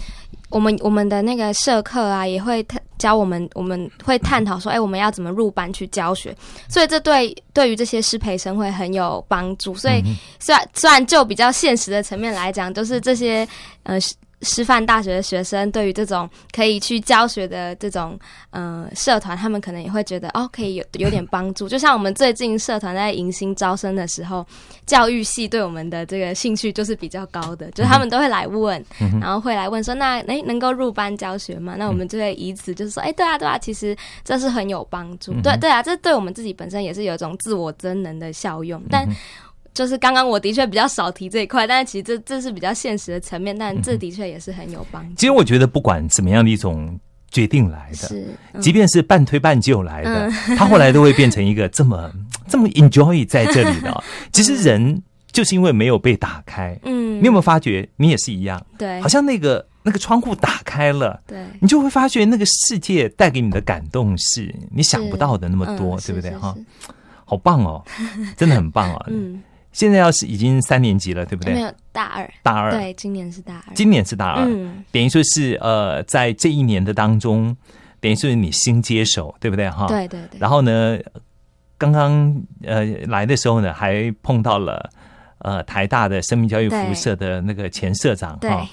[0.49, 6.35] 我们我们的那个社课啊，也会探教我们，我们会探讨说，哎、我们要怎么入班去教学，
[6.67, 9.73] 所以这对对于这些师培生会很有帮助。
[9.75, 13.47] 所以嗯虽然虽然就比较现实的层面来讲，就是这些
[13.83, 13.97] 呃。
[14.43, 18.17] 师师范大学的学生对于这种可以去教学的这种
[18.51, 21.67] 呃社团，他们可能也会觉得哦，可以有有点帮助。
[21.67, 24.45] 就像我们最近社团在迎新招生的时候，
[24.85, 28.81] 教育系对我们的这个兴趣就是比较高的，就是他们都会来问，
[29.19, 31.75] 然后会来问说，那诶能够入班教学吗？
[31.77, 39.05] 那我们就会以此就是说，哎，对啊，对啊，其实这是很有帮助，对对啊，这对我们自己本身也是有一种自我增能的效用，但。
[39.73, 45.15] 就是刚刚我的确比较少提这一块，但是其实这这是比较现实的层面，但这的确也是很有帮助。
[45.15, 46.99] 其实我觉得不管怎么样的一种
[47.31, 48.27] 决定来的，是，
[48.61, 52.11] 即便是半推半就来的，他后来都会变成一个这么
[52.47, 54.03] 这么 enjoy 在这里的。
[54.31, 58.63] 其实人就是因为没有被打开，嗯，你有没有发觉你也是一样？
[58.77, 66.29] 对，好像那个那个窗户打开了，对，你就会发觉那个世界带给你的感动是你想不到的那么多，对不对？
[66.37, 66.55] 哈，
[67.25, 67.83] 好棒哦，
[68.37, 69.41] 真的很棒啊， 嗯。
[69.73, 71.55] 现在要是已经三年级了，对不对？
[71.55, 74.45] 没有大二，大二对，今年是大二，今年是大二，
[74.91, 77.55] 等于说是呃，在这一年的当中，
[77.99, 79.67] 等于是你新接手，对不对？
[79.69, 80.39] 哈，对对对。
[80.39, 80.99] 然后呢，
[81.77, 84.87] 刚刚呃来的时候呢，还碰到了
[85.39, 88.69] 呃台大的生命教育服务社的那个前社长哈，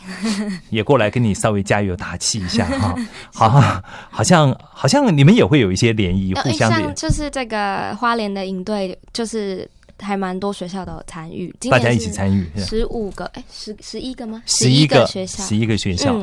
[0.69, 2.95] 也过来跟你稍微加油打气一下 哈。
[3.33, 9.67] 好，好像好像你们也会有一些联谊，互相的，就是这个花莲的营队，就是。
[10.01, 14.43] 还蛮多学校的参与，大家一起参与，十五个哎，十十一个吗？
[14.47, 16.21] 十一个学校，十一个学校。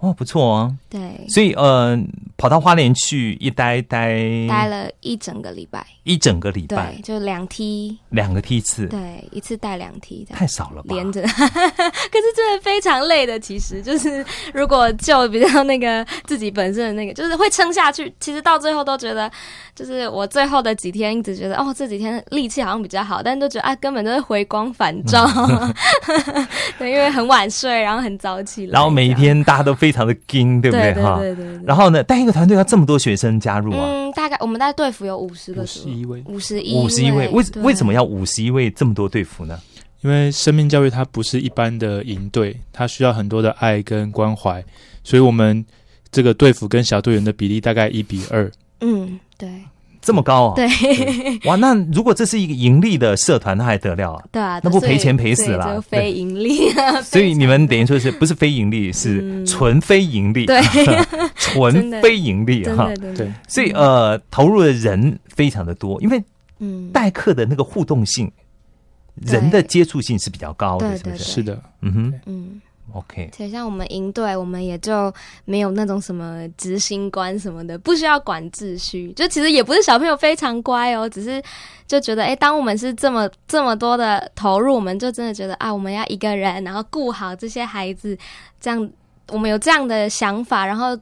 [0.00, 0.76] 哦，不错哦。
[0.88, 1.96] 对，所以呃，
[2.36, 4.16] 跑到花莲去一待待，
[4.48, 10.94] 待了一整个礼拜，一整个礼拜，对，就两梯，两个梯次，对，一次带两梯，太少了吧？
[10.94, 13.38] 连着， 可是真的非常累的。
[13.38, 18.12] 其实就是如果就比较那个自己本身的那个，就是会撑下去。
[18.18, 19.30] 其实到最后都觉得，
[19.74, 25.24] 就是我最后的几天一直觉得，哦，这几天力气好像比较好，但都觉得啊，根本都是回光返照。
[26.78, 29.89] 对，因为很晚睡，然后很早起来，然后每一天大家都非。
[29.90, 31.18] 非常的精，对不对哈？
[31.18, 31.60] 对对对。
[31.64, 33.84] 然后呢，带一个团队要这么多学生加入啊？
[33.84, 37.28] 嗯，大概我们在队服有五十个，五十一位，五十一，五十一位。
[37.30, 39.58] 为为什么要五十一位这么多队服呢？
[40.02, 44.64] 因为生命教育它不是一般的营队，它需要很多的爱跟关怀，
[45.02, 45.64] 所以我们
[46.12, 48.48] 这个队服跟小队员的比例大概一比二。
[48.80, 49.48] 嗯，对。
[50.00, 50.54] 这么高啊！
[50.56, 50.66] 对，
[51.44, 54.24] 哇，那如果这是一个盈利的社团，那还得了啊？
[54.32, 55.80] 对啊，那不赔钱赔死了？
[55.82, 57.00] 非盈利啊！
[57.02, 60.46] 所以你们等于说是不是非盈利，是纯非盈利？
[60.46, 60.60] 对，
[61.36, 62.90] 纯非盈利哈。
[63.14, 66.22] 对，所以呃，投入的人非常的多，因为
[66.60, 68.30] 嗯，代课的那个互动性，
[69.16, 71.24] 人的接触性是比较高的，是不是？
[71.24, 72.60] 是的，嗯哼，嗯。
[72.92, 75.12] OK，且像我们营队，我们也就
[75.44, 79.12] 没有那种什么执行官什么的，不需要管秩序。
[79.12, 81.42] 就其实也不是小朋友非常乖哦，只是
[81.86, 88.16] 就觉得，哎，当我们是这么 这么多的投入，我们就真的觉得啊，我们要一个人，然后顾好这些孩子，
[88.60, 88.90] 这样
[89.28, 90.98] 我们有这样的想法，然后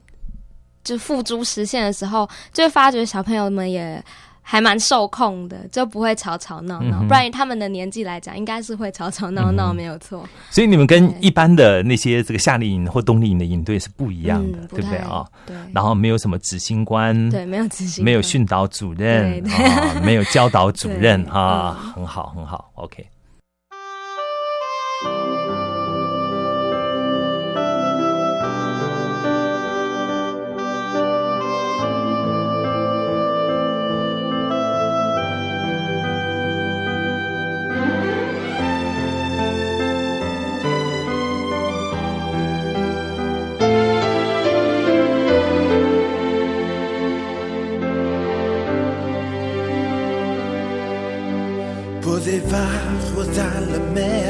[0.85, 4.03] 就付诸实现的时候，就会发觉小朋友们也。
[4.51, 7.03] 还蛮受控的，就不会吵吵闹闹。
[7.03, 10.27] 不然以他们的年纪来讲，应该是会吵吵闹闹，没有错。
[10.49, 15.23] 所以你们跟一般的那些这个夏令营或冬令营的营队是不一样的，对不对啊？
[15.45, 15.55] 对。
[15.75, 23.07] 然后没有什么执行官，对，没有执行，没有训导主任啊，没有教导主任 啊，很好，很好，OK。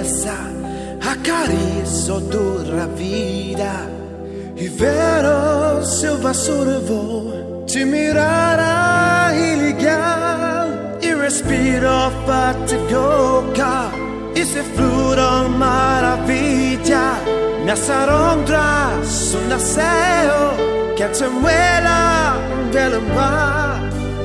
[0.09, 0.35] diversa,
[1.01, 3.89] accarezzo durra vida
[4.57, 10.67] E vero seu vassouro vou te mirará e ligar
[11.01, 13.91] E respiro fatigoca
[14.35, 17.19] e se fluro maravilha
[17.65, 22.39] Nessa rondra sul nasceo che te muela
[22.73, 23.81] del mar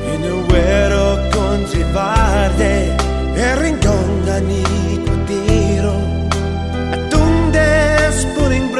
[0.05, 2.95] E ne vero con givarde
[3.35, 5.52] e rinconda nicotino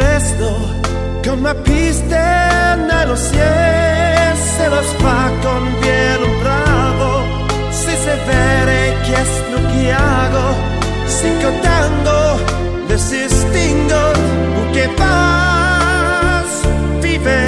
[0.04, 0.48] resto
[1.22, 3.74] che una pista nello cielo
[4.56, 7.10] se la spa con vielo bravo
[7.70, 9.26] si se vere che è
[9.72, 10.48] che hago
[11.06, 12.14] si cantando
[12.88, 14.04] desistingo
[14.72, 16.52] che paz
[17.02, 17.40] vive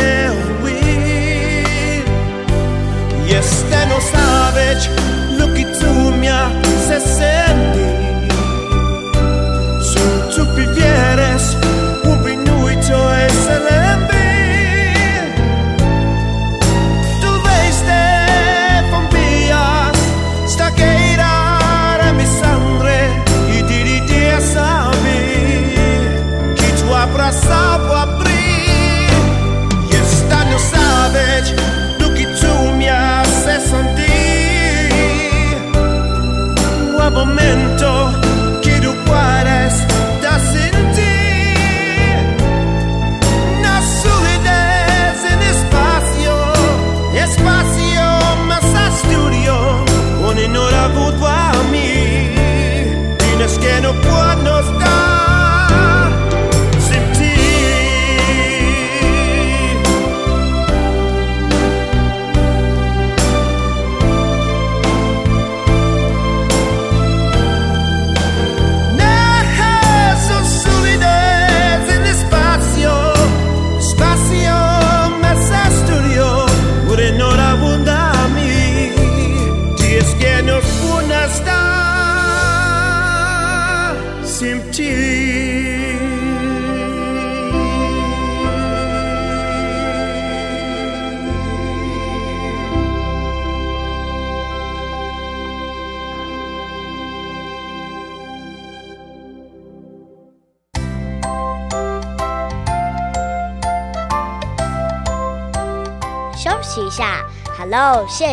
[0.62, 2.04] huir
[3.28, 4.66] y este no sabe
[5.40, 8.05] lo que tú me haces sentir.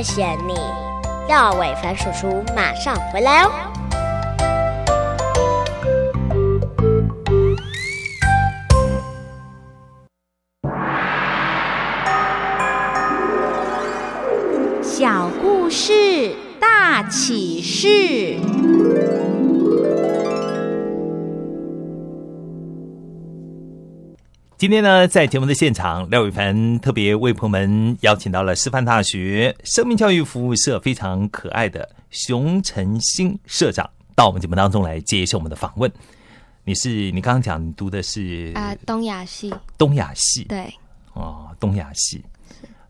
[0.02, 0.54] 谢谢你。
[1.28, 3.81] 廖伟凡叔叔马上回来哦。
[24.62, 35.90] 今天呢，在节目的现场，廖伟凡特别为朋友们邀请到了师范大学生命教育服务社非常可爱的熊晨星社长，到我们节目当中来接受我们的访问。
[36.62, 40.72] 你是你刚刚讲你读的是啊、东亚系，东亚系，对，
[41.14, 42.22] 哦，东亚系，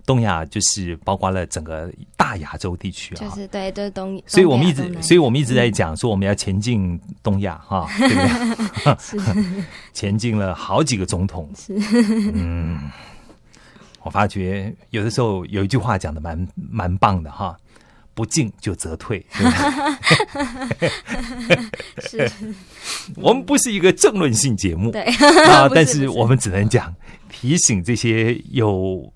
[0.04, 4.20] 东亚就是包括了整个大亚洲地区啊，就是对，就是东。
[4.26, 8.14] 所以我们一直，所以我们一直在讲说我们要前进东亚哈， 对不
[8.84, 8.96] 对？
[8.98, 9.18] 是
[9.92, 11.74] 前进了好几个总统，是，
[12.34, 12.90] 嗯，
[14.02, 17.56] 我发觉有的时候有一句话讲的蛮蛮棒的哈，
[18.14, 19.50] 不进就则退，对不
[20.78, 20.90] 对？
[22.28, 22.30] 是，
[23.16, 25.02] 我们不是一个政论性节目，对
[25.48, 26.92] 啊， 但是我们只能讲
[27.30, 29.12] 提醒这些有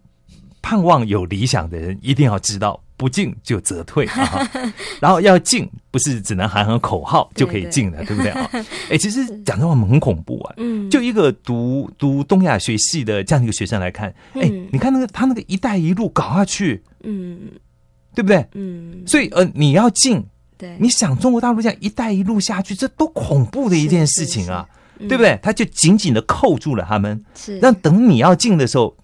[0.66, 2.82] 盼望、有理想的人，一定要知道。
[2.96, 4.50] 不进就则退啊，
[5.00, 8.50] 然后要进，不是只能喊喊口号就可以进的，对不对啊？
[8.90, 10.54] 哎，其实讲这话很恐怖啊。
[10.56, 17.38] 嗯，就一个读读东亚学系的这样一个学生来看，哎、嗯你看那个他那个“一带一路”搞下去，嗯
[18.14, 18.44] 对不对？
[18.54, 20.24] 嗯，所以呃，你要进，
[20.56, 24.66] 对，你想中国大陆这样“一带一路”下去，这多恐怖的一件事情啊，
[24.98, 25.22] 是对不？
[25.22, 25.38] 对？
[25.42, 28.96] 他就紧紧的扣住了他们，是，让等你要进的时候，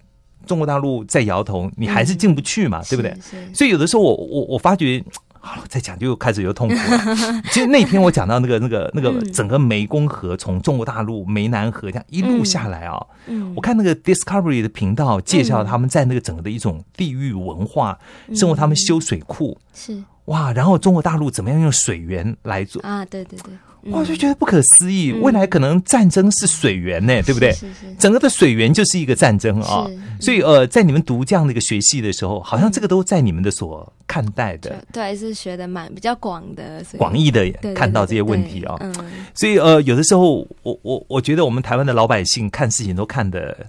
[0.45, 3.15] 中国大陆在摇头，你还是进不去嘛，对不对？
[3.53, 5.03] 所以有的时候我我我发觉。
[5.45, 7.41] 好了，再讲就开始又痛苦了。
[7.51, 23.53] 其实那天我讲到那个、那个、那个嗯整个湄公河从中国大陆湄南河这样一路下来啊、嗯，我看那个 Discovery 的频道介绍他们在那个整个的一种地域文化，嗯生活他们修水库，是哇，然后中国大陆怎么样用水源来做，啊，对对对，
[23.91, 25.11] 我就觉得不可思议。
[25.11, 25.21] 嗯。
[25.21, 27.51] 未来可能战争是水源呢，对不对？
[27.51, 27.95] 是是是。
[27.99, 38.77] 整个的水源就是一个战争啊，所以呃，在你们读这样的一个学系的时候，好像这个都在你们的所看待的对，是学的蛮比较广的，广义的看到这些问题啊。
[38.79, 38.93] 嗯，
[39.33, 43.65] 所以呃，有的时候我我我觉得我们台湾的老百姓看事情都看的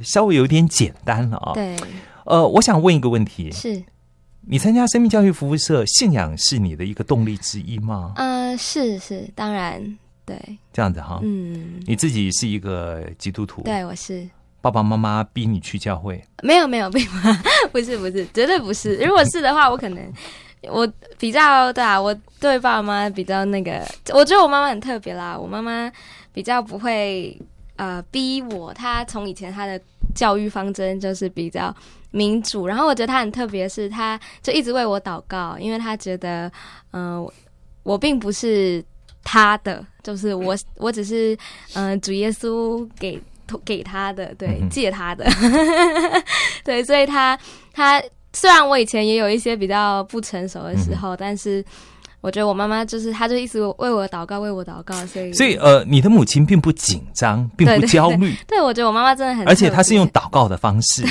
[0.00, 1.52] 稍微有点简单了啊。
[1.54, 1.76] 对，
[2.24, 3.82] 呃，我想问一个问题：是，
[4.48, 8.12] 你参加生命教育服务社，信仰是你的一个动力之一吗？
[8.14, 9.82] 嗯，是是，当然，
[10.24, 10.40] 对，
[10.72, 14.28] 这样子哈，嗯，你自己是一个基督徒，对，我是。
[14.60, 17.04] 爸爸妈妈逼你去教会，没有没有，并
[17.72, 18.94] 不是不是，绝对不是。
[19.04, 20.12] 如果是的话，我可能
[20.68, 20.88] 我
[21.18, 23.84] 比较对啊，我对爸爸妈妈比较那个，
[24.14, 25.36] 我觉得我妈妈很特别啦。
[25.36, 25.90] 我妈妈
[26.32, 27.36] 比较不会
[27.74, 29.80] 呃逼我，她从以前她的
[30.14, 31.74] 教育方针就是比较
[32.16, 36.50] 民主，然后我觉得他很特别，是他就一直为我祷告，因为他觉得
[36.92, 37.32] 嗯、呃
[37.82, 38.84] 我并不是
[39.22, 41.34] 他的，就是我我只是
[41.74, 43.20] 嗯、呃主耶稣给。
[43.64, 45.24] 给他的，对借他的，
[46.66, 47.38] 对，所以他
[47.72, 48.02] 他
[48.32, 51.64] 虽然我以前也有一些比较不成熟的时候，但是
[52.20, 61.04] 我觉得我妈妈就是，她就一直为我祷告，为我祷告，所以所以呃，你的母亲并不紧张，并不对对焦虑，对我觉得我妈妈真的很，而且她是用祷告的方式。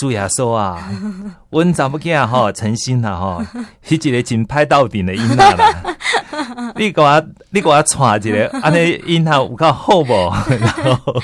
[0.00, 0.90] 主耶稣啊，
[1.52, 3.44] 阮查某囝吼诚心啦吼，
[3.86, 5.84] 迄一个真歹到顶的囡仔啦。
[6.74, 10.32] 你给我，你给我带一个， 安尼囡仔有够好无？
[10.58, 11.14] 然后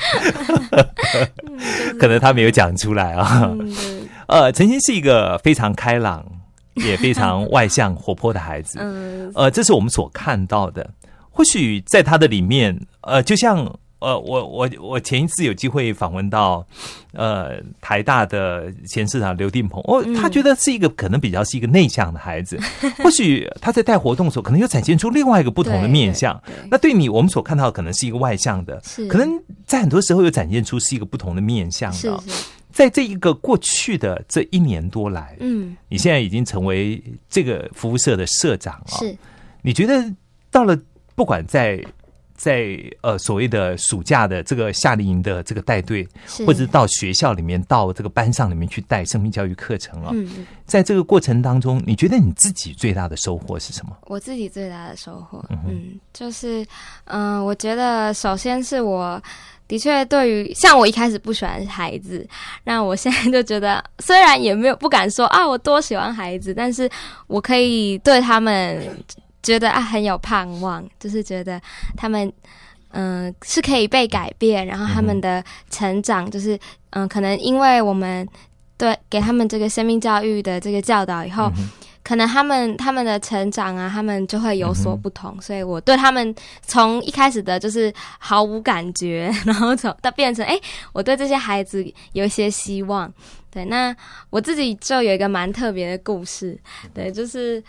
[1.99, 3.51] 可能他没有讲出来啊。
[4.27, 6.23] 呃，陈心是一个非常开朗，
[6.75, 8.77] 也非常外向、活泼的孩子。
[8.79, 10.87] 嗯呃，这是我们所看到的。
[11.31, 13.65] 或许在他的里面，呃，就像
[13.99, 16.65] 呃，我我我前一次有机会访问到
[17.13, 22.59] 呃台大的前市长刘定鹏，哦，他觉得是一个可能比较是一个内向的孩子。
[23.03, 26.39] 或许他在带活动的时候，可能又展现出另外一个不同的面相。
[26.45, 29.27] 对对那对你，我们所看到的可能是一个外向的，可能
[29.65, 32.21] 在很多时候又展现出是一个不同的面相的哦。
[32.23, 39.17] 是是在这一个过去的这一年多来，嗯你现在已经成为这个服务社的社长啊、是
[39.63, 40.05] 你觉得
[40.51, 40.77] 到了
[41.15, 41.83] 不管在
[42.37, 46.07] 在呃所谓的暑假的这个夏令营的这个带队，
[46.45, 53.97] 或者是到学校里面、到这个班上里面去带生命教育课程啊、嗯，在这个过程当中，你觉得你自己最大的收获是什么？
[54.05, 56.65] 我自己最大的收获，嗯嗯，就是，
[57.05, 59.21] 嗯、我觉得首先是我
[59.67, 62.25] 的确对于像我一开始不喜欢孩子，
[62.63, 66.89] 那我现在就觉得，虽然也没有不敢说啊我多喜欢孩子，但是
[67.25, 68.81] 我可以对他们
[69.47, 71.61] 觉得啊很有盼望，就是觉得
[71.95, 72.31] 他们。
[72.91, 76.57] 嗯，是可以被改变，然后他们的成长，就是
[76.91, 78.25] 嗯、可能因为我们
[78.77, 81.51] 对给他们这个生命教育的这个教导以后，
[82.01, 86.33] 可能他们他们的成长啊，他们就会有所不同，所以我对他们
[86.65, 90.61] 从一开始的就是毫无感觉，然后从到变成哎、诶
[90.93, 93.13] 我对这些孩子有一些希望。
[93.49, 93.95] 对，那
[94.29, 96.57] 我自己就有一个蛮特别的故事，
[96.93, 97.63] 对，就是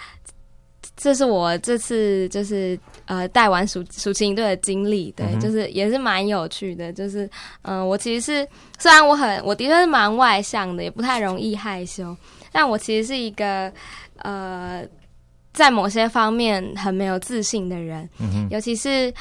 [1.01, 7.25] 这是我这次就是呃带完暑暑期营队的经历，对，嗯就是也是蛮有趣的，就是
[7.63, 8.49] 嗯、呃我其实是
[8.81, 12.15] 虽然我很我的确是蛮外向的，也不太容易害羞，
[12.51, 13.73] 但我其实是一个
[14.17, 14.85] 呃
[15.53, 19.15] 在某些方面很没有自信的人，嗯，尤其是。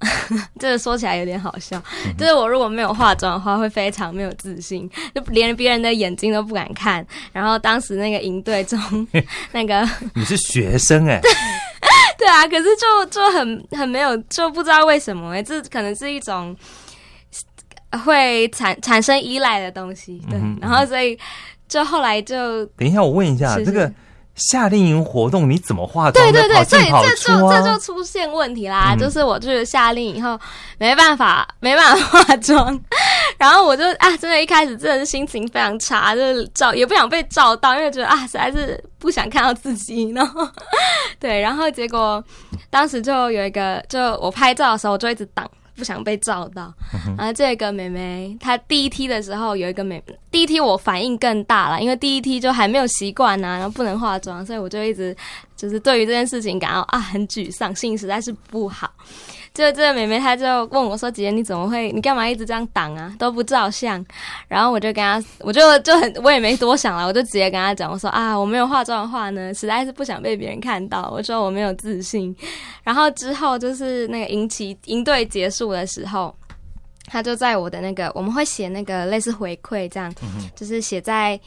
[0.60, 1.82] 这个说起来有点好笑，
[2.16, 7.04] 就是我如果没有化妆的话，会非常没有自信，就连别人的眼睛都不敢看。
[7.32, 8.78] 然后当时那个营队中，
[9.52, 11.20] 那个你是学生哎、
[12.16, 16.56] 对啊，可是就就很很没有，就不知道为什么哎、这可能是一种
[18.04, 20.38] 会产产生依赖的东西，对。
[20.38, 21.18] 嗯然后所以
[21.68, 23.94] 就后来就等一下，我问一下，是这个是
[24.38, 27.32] 夏令营活动你怎么化妆对对对，所以这？
[27.34, 30.38] 就这就出现问题啦，嗯就是我去了夏令营以后
[30.78, 32.80] 没办法没办法化妆，
[33.36, 40.48] 然后我就啊，真的一开始真的是心情非常差，就是照也不想被照到，因为觉得啊实在是不想看到自己，然后
[41.20, 42.22] 对，然后结果
[42.70, 45.48] 当时就有一个，就我拍照的时候我就一直挡。
[45.78, 46.74] 不想被照到，
[47.16, 55.16] 然后这个妹妹她第一梯的时候有一个妹，第一梯我反应更大了，因为第一梯就还没有习惯呐，然后不能化妆，所以我就一直
[55.56, 58.90] 就是对于这件事情感到啊很沮丧，心情实在是不好。
[59.54, 61.90] 就这个妹妹她就问我说：“姐姐你怎么会？
[61.92, 63.14] 你干嘛一直这样挡啊？
[63.18, 64.04] 都不照相？”
[64.48, 72.34] 然后我就跟她，我就就很我也没多想了，我就直接跟她讲，我说：“啊，我没有化妆的话呢，实在是不想被别人看到。”我说我没有自信。
[72.82, 76.34] 然后之后就是那个营期营队结束的时候。
[77.10, 80.14] 他就在我的那个，我们会写那个类似回馈这样，
[80.54, 81.40] 就是写在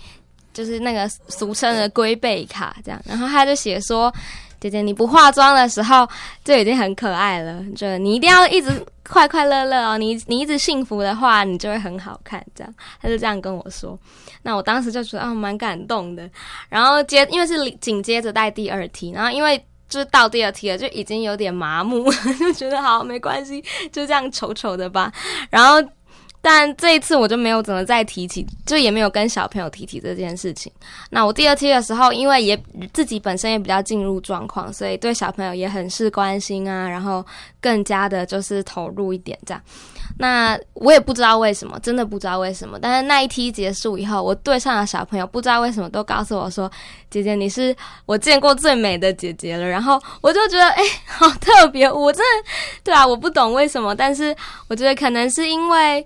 [0.53, 4.11] 就是那个俗称的龟背卡这样，然后他就写说
[4.61, 6.07] ：“姐姐你不化妆的时候
[6.45, 8.69] 就已经很可爱了，就你一定要一直
[9.03, 13.99] 快快乐乐哦，你你一直幸福的话，你就会很好看。”这样，他就这样跟我说。
[14.43, 16.29] 那我当时就觉得啊，蛮感动的。
[16.69, 19.61] 然后接因为是紧接着带第二题，然后因为。
[19.91, 22.09] 就是到第二题了，就已经有点麻木，
[22.39, 25.11] 就觉得好没关系，就这样丑丑的吧。
[25.49, 25.85] 然后，
[26.41, 30.71] 但这一次我就没有怎么再提起，就也没有跟小朋友提起这件事情。
[31.09, 32.61] 那我第二期的时候，因为也
[32.93, 37.23] 自己本身也比较进入状况，所以对小朋友也很是关心啊，然后
[37.61, 39.61] 更加的就是投入一点这样。
[40.17, 42.77] 那我也不知道为什么，真的不知道为什么。
[42.79, 46.69] 但是那一期结束以后，我对上的小朋友不知道为什么都告诉我说
[47.09, 47.73] ：“姐姐，你是
[48.05, 51.89] 我见过最美的姐姐了。”然后我就觉得，哎、好特别。
[51.89, 52.49] 我真的，
[52.83, 54.35] 对啊，我不懂为什么，但是
[54.67, 56.05] 我觉得可能是因为，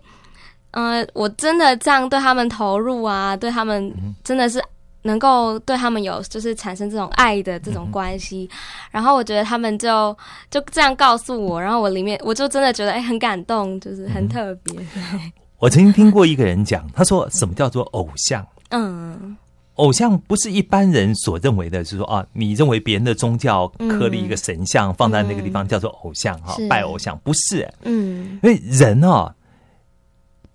[0.76, 3.92] 呃，我真的这样对他们投入啊，对他们
[4.24, 4.64] 真的是。
[5.08, 8.50] 能够对他们有就是产生这种爱的这种关系，
[8.90, 10.18] 然后我觉得他们就
[10.50, 14.76] 就这样告诉我，然后我里面我就真的觉得哎、很感动，就是很特别。
[15.62, 18.44] 我曾经听过一个人讲，他说什么叫做偶像？
[18.72, 19.38] 嗯。
[19.76, 29.32] 偶像不是一般人所认为的，就是说啊，你认为别人的宗教刻立一个神像、放在那个地方叫做偶像哈、是拜偶像不是、嗯因为人啊，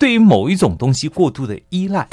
[0.01, 2.09] 对于某一种东西过度的依赖，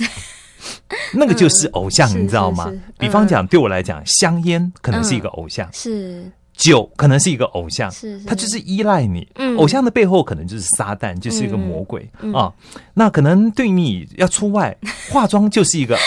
[1.16, 2.72] 那个就是偶像，是你知道吗？
[3.00, 8.26] 比方讲，对我来讲，香烟可能是一个偶像，是酒可能是一个偶像，是是。
[8.26, 9.26] 他就是依赖你。
[9.36, 9.56] 嗯。
[9.58, 12.52] 偶像的背后可能就是撒旦，就是一个魔鬼、嗯啊。
[12.94, 14.76] 那可能对你要出外
[15.10, 15.98] 化妆就是一个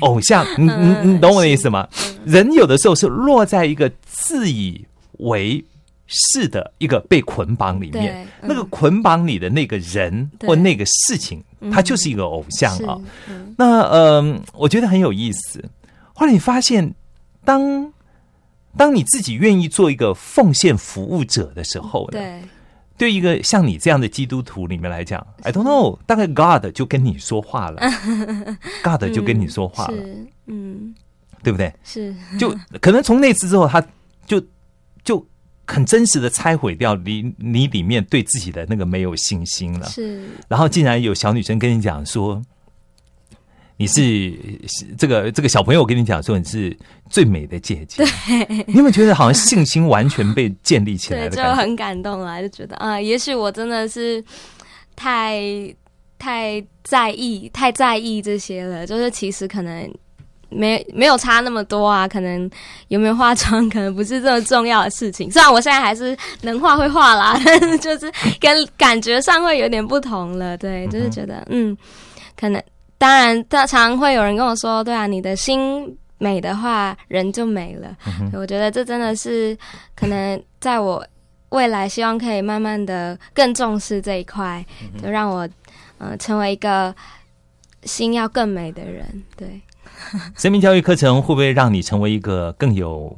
[0.00, 1.86] 偶像，你你你懂我的意思吗？
[2.06, 2.18] 嗯。
[2.24, 4.86] 人有的时候是落在一个自以
[5.18, 5.62] 为
[6.06, 8.48] 是的一个被捆绑里面，嗯。
[8.48, 11.42] 那个捆绑你的那个人或那个事情，
[11.72, 12.98] 他就是一个偶像啊。
[13.28, 13.54] 嗯。
[13.56, 15.64] 那呃，我觉得很有意思。
[16.14, 16.94] 后来你发现，
[17.44, 17.92] 当
[18.76, 22.42] 当你自己愿意做一个奉献服务者的时候呢，对。
[22.98, 27.80] 对一个像你这样的基督徒里面来讲，I don't know，大概 God 就跟你说话了，
[28.84, 30.94] God 就跟你说话了，是嗯。
[31.42, 31.72] 对不对？
[31.82, 32.14] 是。
[32.38, 33.80] 就 可能从那次之后，他
[34.24, 34.46] 就就
[35.66, 39.86] 很真实的拆毁掉你你里面对自己的那个没有信心了。
[39.88, 42.42] 是然后竟然有小女生跟你讲说，
[43.76, 44.32] 你是
[44.98, 46.76] 这个这个小朋友跟你讲说你是
[47.08, 51.62] 最美的姐姐，对你有没有觉得好像信心完全被建立起来对，就的感觉？
[51.62, 54.22] 很感动啊，就觉得啊、也许我真的是
[54.94, 55.42] 太
[56.18, 58.86] 太在意、太在意这些了。
[58.86, 59.92] 就是其实可能
[60.54, 62.50] 没没有差那么多啊，可能
[62.88, 65.30] 有没有化妆，可能不是这么重要的事情。
[65.32, 70.56] 虽然我现在还是能画会画啦， 但是就是跟感觉上会有点不同了。
[70.56, 71.76] 对，就是觉得嗯，
[72.38, 72.62] 可能
[72.98, 75.96] 当然，常常会有人跟我说，对啊，你的心。
[76.18, 77.96] 美的话，人就美了。
[78.30, 79.58] 对我觉得这真的是
[79.96, 81.04] 可能在我
[81.48, 84.64] 未来希望可以慢慢的更重视这一块，
[85.02, 85.48] 就让我
[85.98, 86.94] 呃成为一个
[87.82, 89.04] 心要更美的人。
[89.36, 89.60] 对，
[90.36, 93.16] 生命教育课程会不会让你成为一个更有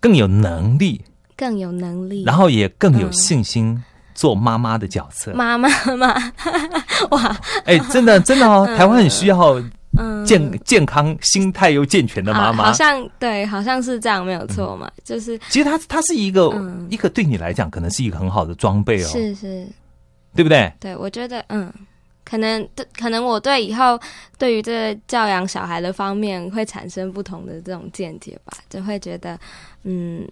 [0.00, 1.02] 更有能力，
[1.36, 3.82] 更有能力，然后也更有嗯信心
[4.14, 5.32] 做妈妈的角色？
[5.34, 6.14] 妈妈妈，
[7.10, 9.62] 哇，哎，真的真的哦， 台湾很需要
[9.96, 12.56] 嗯，健健康、心态又健全的妈妈。
[12.56, 12.72] 好好。
[12.72, 16.86] 像对，好像是这样，没有错嘛，就是其实它它是一个、嗯。
[16.90, 19.66] 一个对你来讲可能是一个很好的装备哦，是是，
[20.34, 20.72] 对不对？
[20.80, 21.72] 对，我觉得嗯。
[22.24, 24.00] 可能对，可能我对以后
[24.38, 29.38] 对于这个教养小孩的方面会产生不同的这种见解吧，就会觉得，
[29.82, 30.26] 嗯，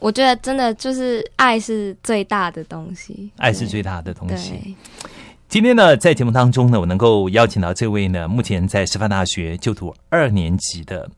[0.00, 4.50] 我觉得真的就是爱是最大的东西，爱是最大的东西。
[4.50, 4.74] 对，
[5.48, 11.08] 今天呢，在节目当中呢，我能够邀请到这位呢，目前在师范大学就读二年级的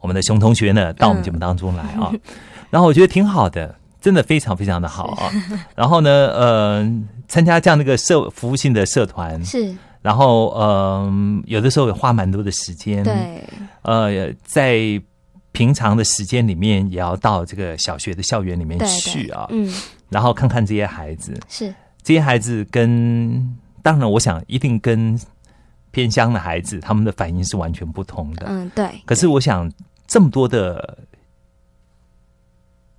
[0.00, 2.12] 我们的熊同学呢，到我们节目当中来啊。
[2.70, 3.74] 然后我觉得挺好的，
[4.08, 5.30] 真的非常非常的好啊。
[5.76, 6.90] 然后呢，呃，
[7.28, 11.12] 参加这样的一个社服务性的社团，是，然后呃，
[11.44, 13.44] 有的时候也花蛮多的时间，，对，
[13.82, 14.80] 呃，在
[15.52, 19.70] 平常的时间里面，也要到这个小学的校园里面去啊，嗯，
[20.08, 25.20] 然后看看这些孩子，是，这些孩子跟当然，我想一定跟
[25.90, 28.46] 偏乡的孩子他们的反应是完全不同的。
[28.48, 29.70] 嗯，对，可是我想，
[30.06, 30.96] 这么多的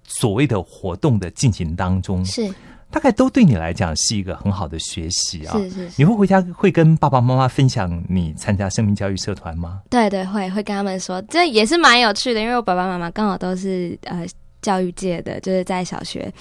[0.10, 2.52] 所谓的活动的进行当中，是
[2.92, 5.56] 大概都对你来讲是一个很好的学习啊。
[5.56, 9.82] 是是是你会回家会跟爸爸妈妈分享你参加生命教育社团吗？
[9.90, 14.26] 对对，会会跟他们说，这也是蛮有趣的，因为我爸爸妈妈刚好都是呃
[14.62, 16.34] 教育界的，就是在小学，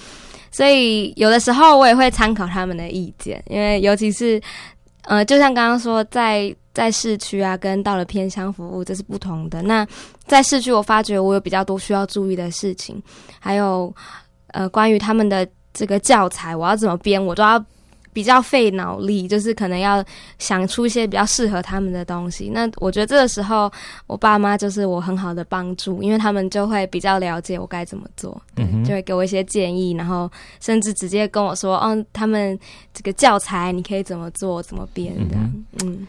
[0.51, 4.41] 所以有的时候我也会参考他们的意见，因为尤其是
[5.03, 9.61] 呃，就像刚刚说，在在市区啊，跟到了偏乡服务这是不同的。
[9.61, 9.85] 那
[10.25, 13.03] 在市区，我发觉我有比较多需要注意的事情，
[13.37, 13.93] 还有
[14.53, 17.61] 呃，关于他们的这个教材，我要怎么编，我都要
[18.13, 20.01] 比较费脑力，就是可能要
[20.37, 22.49] 想出一些比较适合他们的东西。
[22.53, 23.69] 那我觉得这个时候，
[24.07, 32.57] 我爸妈就是我很好的帮助，因为他们就会比较了解我该怎么做，对，嗯就会给我一些建议，然后甚至直接跟我说，哦，他们
[32.93, 35.53] 这个教材你可以怎么做，怎么编这样，
[35.83, 36.07] 嗯，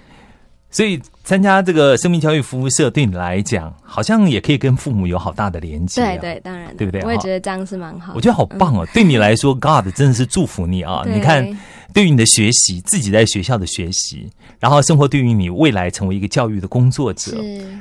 [0.70, 6.16] 所以参加这个生命教育服务社对你来讲，好像也可以跟父母有好大的连接、啊。
[6.16, 8.86] 对对，当然，对不对我也觉得这样是蛮好，我觉得好棒哦！
[8.94, 11.02] 对你来说，God 真的是祝福你啊！
[11.12, 11.44] 你看，
[11.92, 17.36] 对于你的学习，自己在学校的学习，然后生活对于你未来成为一个教育的工作者，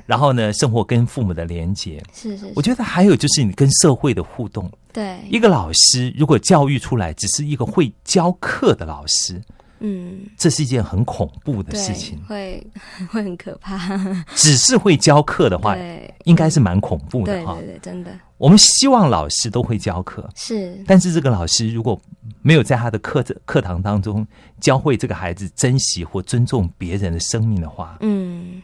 [0.06, 4.70] 然后呢，生活跟父母的连接，是是，我觉得还有就是你跟社会的互动。
[4.92, 9.40] 对，一个老师如果教育出来只是一个会教课的老师，
[9.80, 12.20] 嗯，这是一件很恐怖的，事情。
[12.28, 12.66] 会
[13.10, 13.78] 会很可怕，
[14.36, 17.56] 只是会教课的话，对，应该是蛮恐怖的哈。
[17.56, 17.74] 对对。
[17.76, 18.12] 对，真的。
[18.38, 22.00] 我们希望老师都会教课，是，但是这个老师如果
[22.42, 24.26] 没有在他的课课堂当中
[24.62, 28.64] 教会这个孩子珍惜或尊重别人的生命的话，嗯，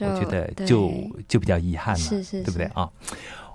[0.00, 0.90] 我觉得就
[1.28, 2.42] 就比较遗憾了，是是是。
[2.42, 2.64] 对不对？
[2.74, 2.90] 啊？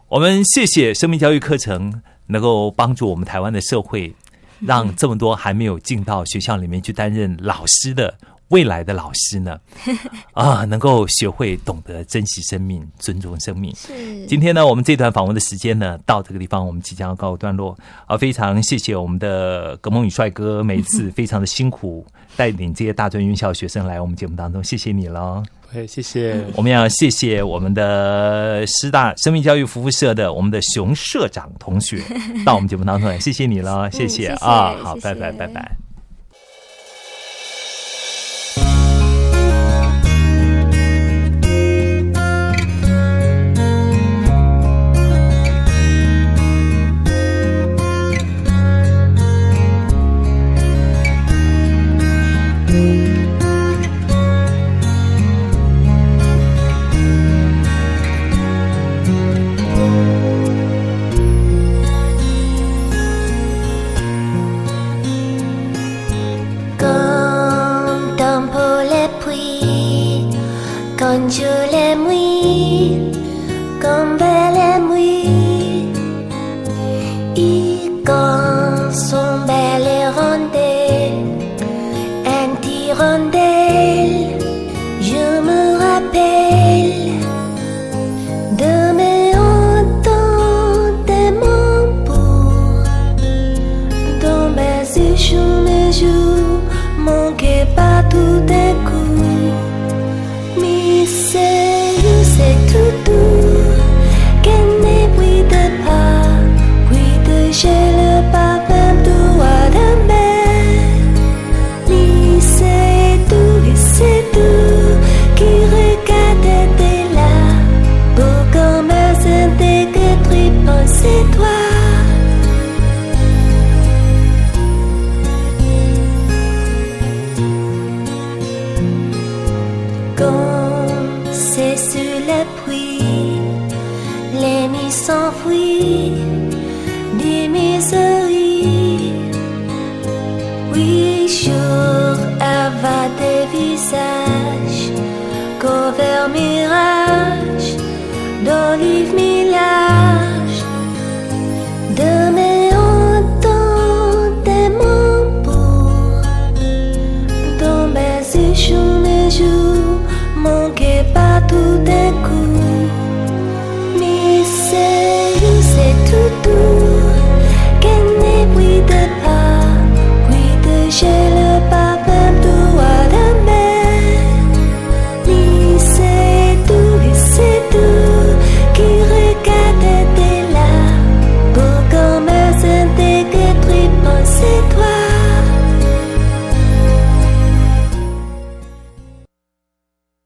[0.07, 4.15] 我们谢谢生命教育课程能够帮助我们台湾的社会，
[4.59, 8.13] 让这么多还没有进到学校里面去担任老师的
[8.49, 9.59] 未来的老师呢，
[10.33, 13.71] 啊，能够学会懂得珍惜生命、尊重生命。
[13.75, 18.17] 是今天呢，我们这段访问的时间呢，到这个地方，我们即将要告一段落啊！
[18.17, 22.05] 非常谢谢我们的葛梦宇帅哥，每一次 非常的辛苦，
[22.35, 25.43] 带领这些大专院校学生来我们节目当中，谢谢你了。
[25.71, 26.43] 对，谢谢。
[26.55, 32.01] 我们要谢谢我们的师大生命教育服务社的我们的熊社长同学
[32.45, 34.75] 到我们节目当中来，谢谢你了，谢谢啊！
[34.81, 35.88] 好，拜拜拜拜。